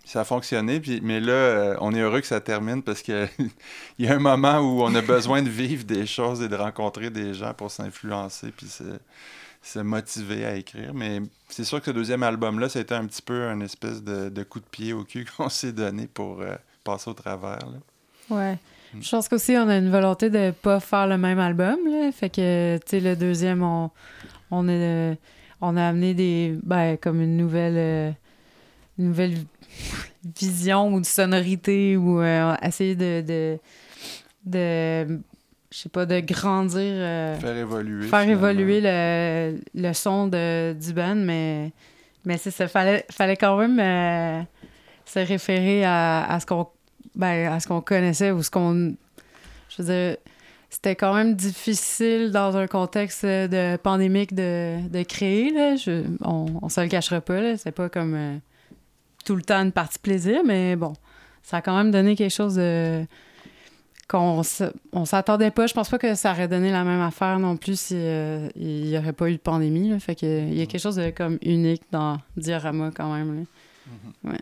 [0.06, 3.28] Ça a fonctionné, puis, mais là, euh, on est heureux que ça termine parce qu'il
[4.00, 7.10] y a un moment où on a besoin de vivre des choses et de rencontrer
[7.10, 8.68] des gens pour s'influencer puis
[9.66, 10.94] se, motiver à écrire.
[10.94, 14.04] Mais c'est sûr que ce deuxième album-là, ça a été un petit peu un espèce
[14.04, 17.60] de, coup de pied au cul qu'on s'est donné pour euh, passer au travers.
[17.60, 17.78] Là.
[18.30, 18.58] Ouais.
[18.94, 19.02] Mm.
[19.02, 21.78] Je pense qu'aussi, on a une volonté de pas faire le même album.
[21.88, 22.12] Là.
[22.12, 23.92] Fait que, tu sais, le deuxième, on,
[24.52, 25.16] on, a,
[25.62, 26.58] on a amené des.
[26.64, 27.78] Ben, comme une nouvelle.
[27.78, 28.12] Euh,
[28.98, 29.36] une nouvelle
[30.40, 33.22] vision ou de sonorité ou euh, essayer de.
[33.22, 33.60] de,
[34.46, 35.20] de
[35.76, 36.80] je sais pas, de grandir.
[36.82, 38.08] Euh, faire évoluer.
[38.08, 41.72] Faire évoluer le, le son de, du band, mais.
[42.24, 42.68] Mais c'est ça.
[42.68, 44.46] Fallait, fallait quand même
[45.06, 46.68] se référer à, à ce qu'on
[47.14, 48.96] ben, à ce qu'on connaissait ou ce qu'on.
[49.70, 50.18] Je veux dire,
[50.70, 55.52] c'était quand même difficile dans un contexte de pandémique de, de créer.
[55.52, 55.76] Là.
[55.76, 57.58] Je, on, on se le cachera pas.
[57.58, 58.38] C'est pas comme euh,
[59.26, 60.94] tout le temps une partie plaisir, mais bon,
[61.44, 63.06] ça a quand même donné quelque chose de
[64.08, 64.42] qu'on
[64.92, 65.68] on s'attendait pas.
[65.68, 68.88] Je pense pas que ça aurait donné la même affaire non plus s'il euh, il
[68.88, 69.90] y aurait pas eu de pandémie.
[69.90, 70.00] Là.
[70.00, 73.36] Fait que, il y a quelque chose de comme unique dans Diorama quand même.
[73.36, 74.32] Là.
[74.32, 74.40] Ouais.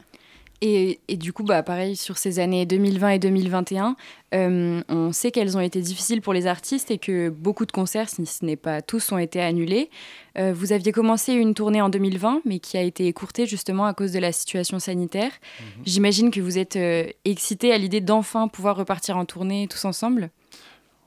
[0.66, 3.97] Et, du coup, bah, pareil, sur ces années 2020 et 2021,
[4.34, 8.07] euh, on sait qu'elles ont été difficiles pour les artistes et que beaucoup de concerts,
[8.07, 9.89] si ce n'est pas tous, ont été annulés.
[10.38, 13.93] Euh, vous aviez commencé une tournée en 2020, mais qui a été écourtée justement à
[13.93, 15.32] cause de la situation sanitaire.
[15.59, 15.84] Mhm.
[15.86, 20.30] J'imagine que vous êtes euh, excité à l'idée d'enfin pouvoir repartir en tournée tous ensemble.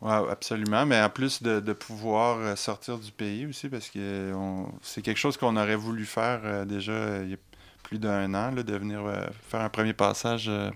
[0.03, 0.85] Oui, absolument.
[0.85, 4.35] Mais en plus de, pouvoir sortir du pays aussi, parce que
[4.83, 7.39] c'est quelque chose qu'on aurait voulu faire déjà il y a
[7.87, 10.71] plus d'un an, là, de venir euh, faire un premier passage euh,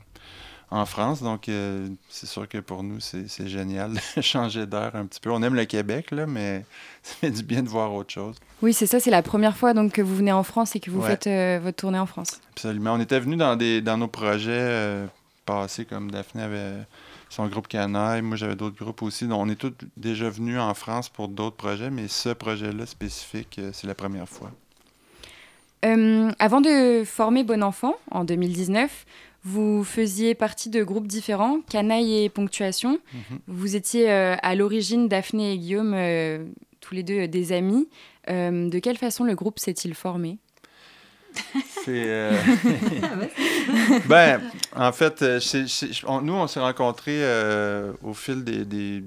[0.71, 1.21] en France.
[1.23, 5.31] Donc, euh, c'est sûr que pour nous, c'est génial de changer d'air un petit peu.
[5.33, 6.65] On aime le Québec, là, mais
[7.03, 8.37] ça fait du bien de voir autre chose.
[8.63, 9.01] Oui, c'est ça.
[9.01, 11.29] C'est la première fois donc, que vous venez en France et que vous faites
[11.61, 12.41] votre tournée en France.
[12.53, 12.95] Absolument.
[12.95, 15.09] On était venus dans, des, dans nos projets
[15.45, 16.87] passés, comme Daphné avait
[17.29, 18.23] son groupe Canaille.
[18.23, 19.27] Moi, j'avais d'autres groupes aussi.
[19.27, 23.61] Donc, on est tous déjà venus en France pour d'autres projets, mais ce projet-là spécifique,
[23.73, 24.53] c'est la première fois.
[25.85, 29.07] Euh, avant de former Bon Enfant, en 2019,
[29.45, 32.99] vous faisiez partie de groupes différents, Canaille et Ponctuation.
[33.13, 33.39] Mhm.
[33.47, 36.45] Vous étiez euh, à l'origine, Daphné et Guillaume, euh,
[36.81, 37.89] tous les deux des amis.
[38.29, 40.39] de quelle façon le groupe s'est-il formé?
[41.85, 42.31] C'est.
[44.09, 44.41] ben,
[44.77, 47.23] en fait, nous, on s'est rencontrés
[48.03, 48.65] au fil des.
[48.65, 49.03] des,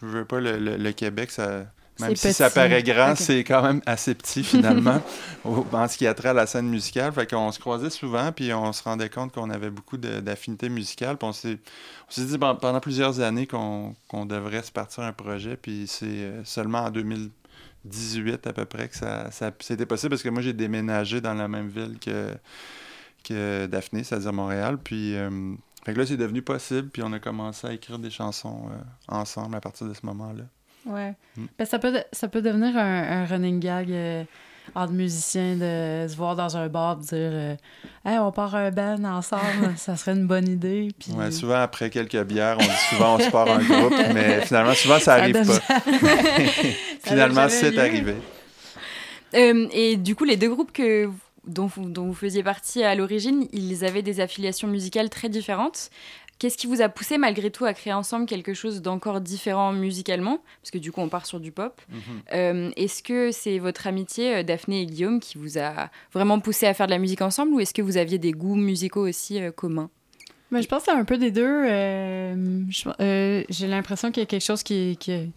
[0.00, 1.66] je veux pas, le Québec, ça
[2.00, 5.00] même si ça paraît grand, c'est quand même assez petit finalement
[5.44, 7.12] en ce qui a trait à la scène musicale.
[7.12, 11.16] Fait qu'on se croisait souvent, puis on se rendait compte qu'on avait beaucoup d'affinités musicales.
[11.18, 11.58] Puis on s'est
[12.16, 16.90] dit pendant plusieurs années qu'on devrait se partir un projet, puis c'est euh, seulement en
[16.90, 19.30] 2018 à peu près que ça,
[19.60, 22.34] c'était possible parce que moi j'ai déménagé dans la même ville que,
[23.22, 24.78] que Daphné, c'est-à-dire Montréal.
[24.82, 28.10] Puis euh, fait que là c'est devenu possible, puis on a commencé à écrire des
[28.10, 28.76] chansons euh,
[29.08, 30.44] ensemble à partir de ce moment-là.
[30.86, 31.14] Ouais.
[31.36, 31.46] Hmm.
[31.58, 34.24] Ben, ça, peut, ça peut devenir un, running gag euh,
[34.74, 37.56] entre musiciens de se voir dans un bar et dire euh,
[38.04, 40.88] Hey, on part un band ensemble, ça serait une bonne idée.
[40.98, 41.12] Puis...
[41.12, 44.74] Ouais, souvent, après quelques bières, on dit souvent on se part un groupe, mais finalement,
[44.74, 45.80] souvent, ça arrive pas.
[47.04, 48.14] finalement, c'est arrivé.
[49.34, 51.08] Euh, et du coup, les deux groupes que
[51.46, 55.90] dont, dont vous faisiez partie à l'origine, ils avaient des affiliations musicales très différentes.
[56.42, 60.42] Qu'est-ce qui vous a poussé malgré tout à créer ensemble quelque chose d'encore différent musicalement?
[60.60, 61.80] Parce que du coup, on part sur du pop.
[61.88, 62.72] Mhm.
[62.74, 66.86] est-ce que c'est votre amitié, Daphné et Guillaume, qui vous a vraiment poussé à faire
[66.86, 69.88] de la musique ensemble ou est-ce que vous aviez des goûts musicaux aussi communs?
[70.50, 71.64] Mais je pense que c'est un peu des deux.
[73.48, 75.30] J'ai l'impression qu'il y a quelque chose qui, qui,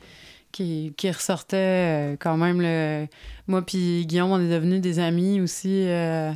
[0.56, 2.62] qui, qui ressortait euh, quand même.
[2.62, 3.08] Le...
[3.48, 6.32] Moi puis Guillaume, on est devenus des amis aussi euh,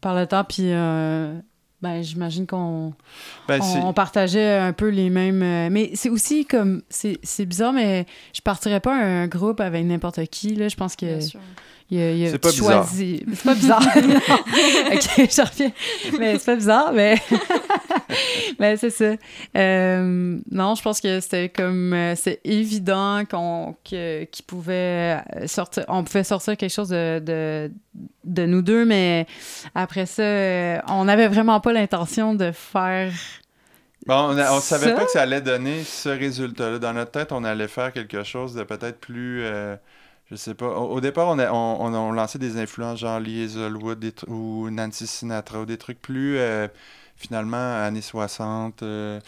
[0.00, 0.42] par le temps.
[0.42, 1.38] Puis euh,
[1.82, 2.94] ben, j'imagine qu'on
[3.48, 5.70] ben, on, partageait un peu les mêmes...
[5.70, 6.82] mais c'est aussi comme...
[6.88, 10.54] C'est bizarre, mais je partirais pas un groupe avec n'importe qui.
[10.54, 10.68] Là.
[10.68, 11.20] Je pense que...
[12.30, 12.88] C'est pas bizarre.
[12.88, 13.82] C'est pas bizarre.
[13.82, 15.72] ok, je reviens.
[16.18, 17.20] Mais c'est pas bizarre, mais.
[18.58, 19.14] Mais c'est ça.
[19.56, 21.92] Euh, non, je pense que c'était comme.
[21.92, 23.76] Euh, c'est évident qu'on
[24.46, 25.84] pouvait sortir.
[25.88, 27.70] On pouvait sortir quelque chose de, de,
[28.24, 29.26] de nous deux, mais
[29.74, 33.12] après ça, euh, on n'avait vraiment pas l'intention de faire.
[34.06, 36.80] Bon, on, ne savait pas que ça allait donner ce résultat-là.
[36.80, 39.44] Dans notre tête, on allait faire quelque chose de peut-être plus
[40.32, 40.66] je sais pas.
[40.66, 45.60] Au, départ, on a, on, on, lancé des influences genre Lee Wood ou Nancy Sinatra
[45.60, 46.68] ou des trucs plus euh,
[47.22, 49.20] finalement années 60, euh,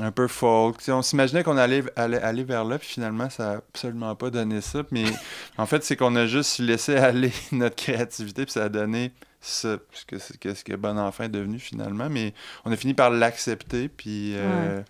[0.00, 0.76] un peu folk.
[0.88, 4.82] on s'imaginait qu'on allait, aller vers là, puis finalement, ça n'a absolument pas donné ça.
[4.90, 5.04] Mais
[5.58, 9.78] en fait, c'est qu'on a juste laissé aller notre créativité, puis ça a donné ce,
[10.06, 12.08] que, ce que Bon Enfant est devenu finalement.
[12.08, 12.34] Mais
[12.64, 14.34] on a fini par l'accepter, puis.
[14.36, 14.80] Euh,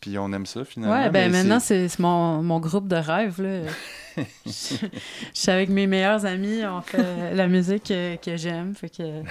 [0.00, 0.96] puis on aime ça finalement.
[0.96, 3.42] Ouais, ben maintenant c'est mon, mon, groupe de rêve.
[3.42, 3.70] Là.
[4.46, 4.86] je,
[5.34, 9.22] suis avec mes meilleurs amis, on fait la musique que, j'aime, fait que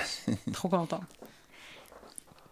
[0.51, 1.01] trop content.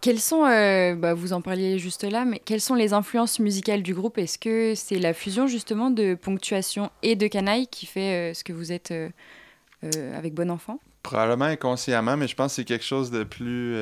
[0.00, 3.82] Quelles sont, euh, bah, vous en parliez juste là, mais quelles sont les influences musicales
[3.82, 4.16] du groupe?
[4.18, 8.44] Est-ce que c'est la fusion justement de ponctuation et de canaille qui fait euh, ce
[8.44, 9.08] que vous êtes euh,
[10.16, 10.78] avec Bon Enfant?
[11.02, 13.74] Probablement inconsciemment, mais je pense que c'est quelque chose de plus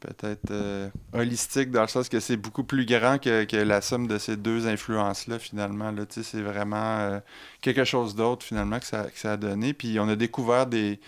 [0.00, 4.36] peut-être holistique dans le sens que c'est beaucoup plus grand que, la somme de ces
[4.36, 5.90] deux influences-là, finalement.
[5.90, 7.20] Là, c'est vraiment
[7.60, 9.74] quelque chose d'autre, finalement, que ça, que ça, a donné.
[9.74, 11.00] Puis on a découvert des,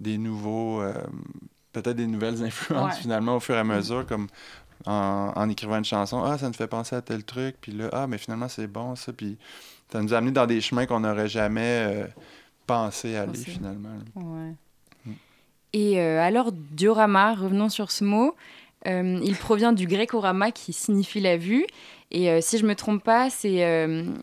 [0.00, 0.82] des nouveaux,
[1.72, 4.28] peut-être des nouvelles influences, finalement, au fur et à mesure, comme
[4.86, 6.22] en, en, écrivant une chanson.
[6.22, 7.56] Ah, ça me fait penser à tel truc.
[7.60, 9.12] Puis là, ah, mais finalement, c'est bon, ça.
[9.12, 9.38] Puis
[9.90, 12.06] ça nous a amené dans des chemins qu'on n'aurait jamais
[12.66, 13.96] pensé aller, finalement.
[14.14, 14.54] Ouais.
[15.72, 18.34] Et euh, alors, diorama, revenons sur ce mot.
[18.86, 21.66] Euh, il provient du grec orama qui signifie la vue.
[22.10, 23.62] Et euh, si je ne me trompe pas, c'est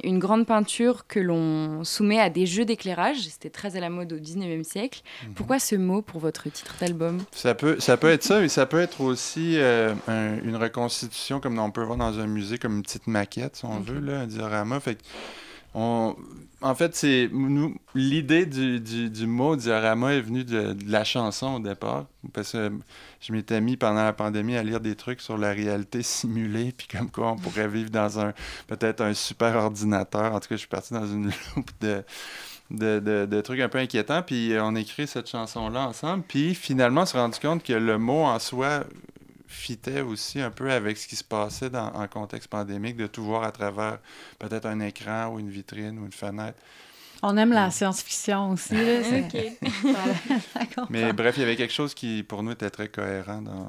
[0.03, 3.17] une grande peinture que l'on soumet à des jeux d'éclairage.
[3.19, 5.01] C'était très à la mode au 19e siècle.
[5.23, 5.33] Mhm.
[5.35, 7.19] Pourquoi ce mot pour votre titre d'album?
[7.31, 11.71] Ça peut, ça peut être ça, mais ça peut être aussi une reconstitution, comme on
[11.71, 14.79] peut voir dans un musée, comme une petite maquette, si on veut, là, un diorama.
[14.79, 14.97] Fait
[15.75, 16.15] on,
[16.61, 17.29] en fait, c'est
[17.93, 22.05] l'idée du, du, mot diorama est venue de, la chanson au départ.
[22.33, 22.71] Parce que
[23.21, 26.87] je m'étais mis pendant la pandémie à lire des trucs sur la réalité simulée, puis
[26.87, 28.33] comme quoi on pourrait vivre dans un
[28.67, 30.33] peut-être un super ordinateur.
[30.33, 32.03] En tout cas, je suis parti dans une loupe de,
[32.71, 34.23] de, de, trucs un peu inquiétants.
[34.23, 36.23] Puis on écrit cette chanson-là ensemble.
[36.27, 38.85] Puis finalement, on s'est rendu compte que le mot en soi
[39.55, 43.23] fitait aussi un peu avec ce qui se passait dans, en contexte pandémique, de tout
[43.23, 43.99] voir à travers
[44.39, 46.59] peut-être un écran ou une vitrine ou une fenêtre.
[47.23, 48.75] On aime la science-fiction aussi.
[50.89, 53.67] Mais bref, il y avait quelque chose qui, pour nous, était très cohérent dans,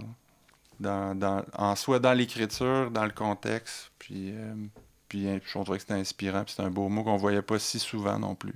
[0.81, 3.93] dans, dans en soi dans l'écriture, dans le contexte.
[3.99, 4.55] Puis, euh,
[5.09, 6.45] puis je trouvais que c'était inspirant.
[6.45, 8.55] Puis c'est un beau mot qu'on voyait pas si souvent non plus.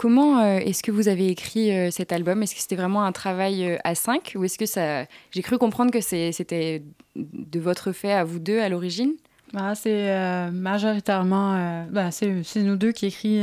[0.00, 2.42] Comment euh, est-ce que vous avez écrit euh, cet album?
[2.42, 4.32] Est-ce que c'était vraiment un travail euh, à cinq?
[4.34, 5.04] Ou est-ce que ça...
[5.30, 6.82] J'ai cru comprendre que c'était
[7.14, 9.12] de votre fait à vous deux à l'origine?
[9.54, 11.84] Ah, C'est majoritairement...
[11.90, 13.42] Ben, c'est nous deux qui écrit.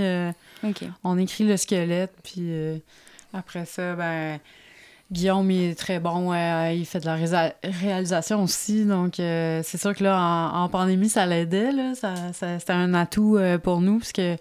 [1.03, 2.49] On écrit le squelette, puis
[3.33, 4.39] après ça, ben...
[5.09, 7.15] Guillaume est très bon, il fait de la
[7.63, 13.39] réalisation aussi, donc c'est sûr que là, en, pandémie, ça l'aidait, ça, c'était un atout
[13.63, 14.35] pour nous, parce que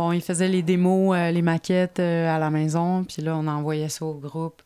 [0.00, 3.46] Bon, il faisait les démos, euh, les maquettes euh, à la maison, puis là, on
[3.46, 4.62] envoyait ça au groupe.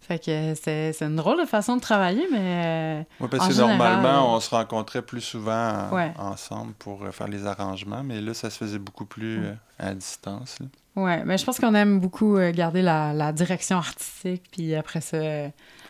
[0.00, 3.06] Fait que c'est une drôle de façon de travailler, mais.
[3.20, 5.88] oui, parce que normalement, on se rencontrait plus souvent
[6.18, 9.42] ensemble pour euh, faire les arrangements, mais là, ça se faisait beaucoup plus
[9.78, 10.58] à distance.
[10.96, 15.18] Oui, mais je pense qu'on aime beaucoup garder la, la, direction artistique, puis après ça,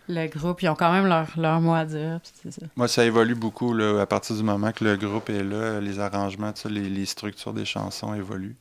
[0.08, 2.20] le groupe, ils ont quand même leur, leur mot à dire.
[2.50, 2.66] Ça.
[2.76, 6.00] Moi, ça évolue beaucoup là, à partir du moment que le groupe est là, les
[6.00, 8.56] arrangements, les, les structures des chansons évoluent.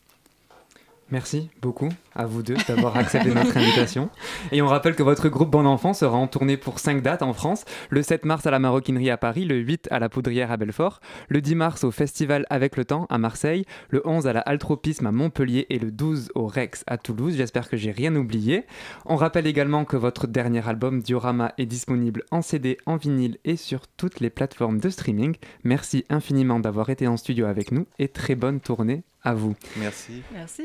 [1.09, 4.09] Merci beaucoup à vous deux d'avoir accepté notre invitation.
[4.51, 7.31] Et on rappelle que votre groupe Bon Enfant sera en tournée pour 5 dates en
[7.31, 10.57] France, le 7 mars à la Maroquinerie à Paris, le 8 à la Poudrière à
[10.57, 10.99] Belfort,
[11.29, 15.05] le 10 mars au Festival Avec le Temps à Marseille, le 11 à la Altropisme
[15.05, 17.35] à Montpellier et le 12 au Rex à Toulouse.
[17.37, 18.65] J'espère que j'ai rien oublié.
[19.05, 23.55] On rappelle également que votre dernier album Diorama est disponible en CD, en vinyle et
[23.55, 25.37] sur toutes les plateformes de streaming.
[25.63, 29.55] Merci infiniment d'avoir été en studio avec nous et très bonne tournée à vous.
[29.75, 30.23] Merci.
[30.33, 30.63] Merci.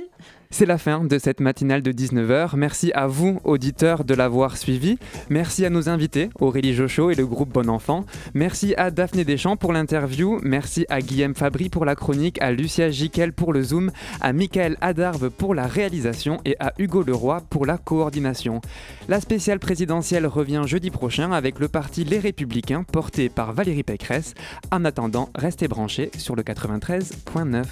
[0.50, 2.56] C'est la fin de cette matinale de 19h.
[2.56, 4.98] Merci à vous, auditeurs, de l'avoir suivi.
[5.30, 8.04] Merci à nos invités, Aurélie Jochot et le groupe Bon Enfant.
[8.34, 10.38] Merci à Daphné Deschamps pour l'interview.
[10.42, 13.90] Merci à Guillaume Fabry pour la chronique, à Lucia Jiquel pour le Zoom,
[14.20, 18.60] à Michael Adarve pour la réalisation et à Hugo Leroy pour la coordination.
[19.08, 24.34] La spéciale présidentielle revient jeudi prochain avec le parti Les Républicains porté par Valérie Pécresse.
[24.70, 27.64] En attendant, restez branchés sur le 93.9.